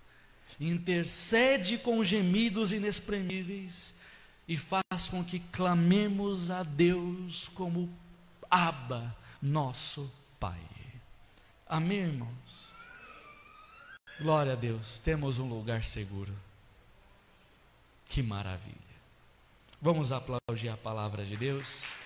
Intercede 0.60 1.76
com 1.76 2.02
gemidos 2.02 2.72
inexprimíveis 2.72 3.94
e 4.46 4.56
faz 4.56 5.08
com 5.10 5.24
que 5.24 5.40
clamemos 5.40 6.50
a 6.50 6.62
Deus 6.62 7.48
como 7.54 7.92
Abba, 8.50 9.14
nosso 9.40 10.10
Pai. 10.38 10.60
Amém, 11.66 11.98
irmãos? 11.98 12.68
Glória 14.20 14.52
a 14.52 14.56
Deus, 14.56 14.98
temos 14.98 15.38
um 15.38 15.48
lugar 15.48 15.84
seguro. 15.84 16.32
Que 18.06 18.22
maravilha. 18.22 18.74
Vamos 19.80 20.12
aplaudir 20.12 20.68
a 20.68 20.76
palavra 20.76 21.24
de 21.24 21.36
Deus. 21.36 21.96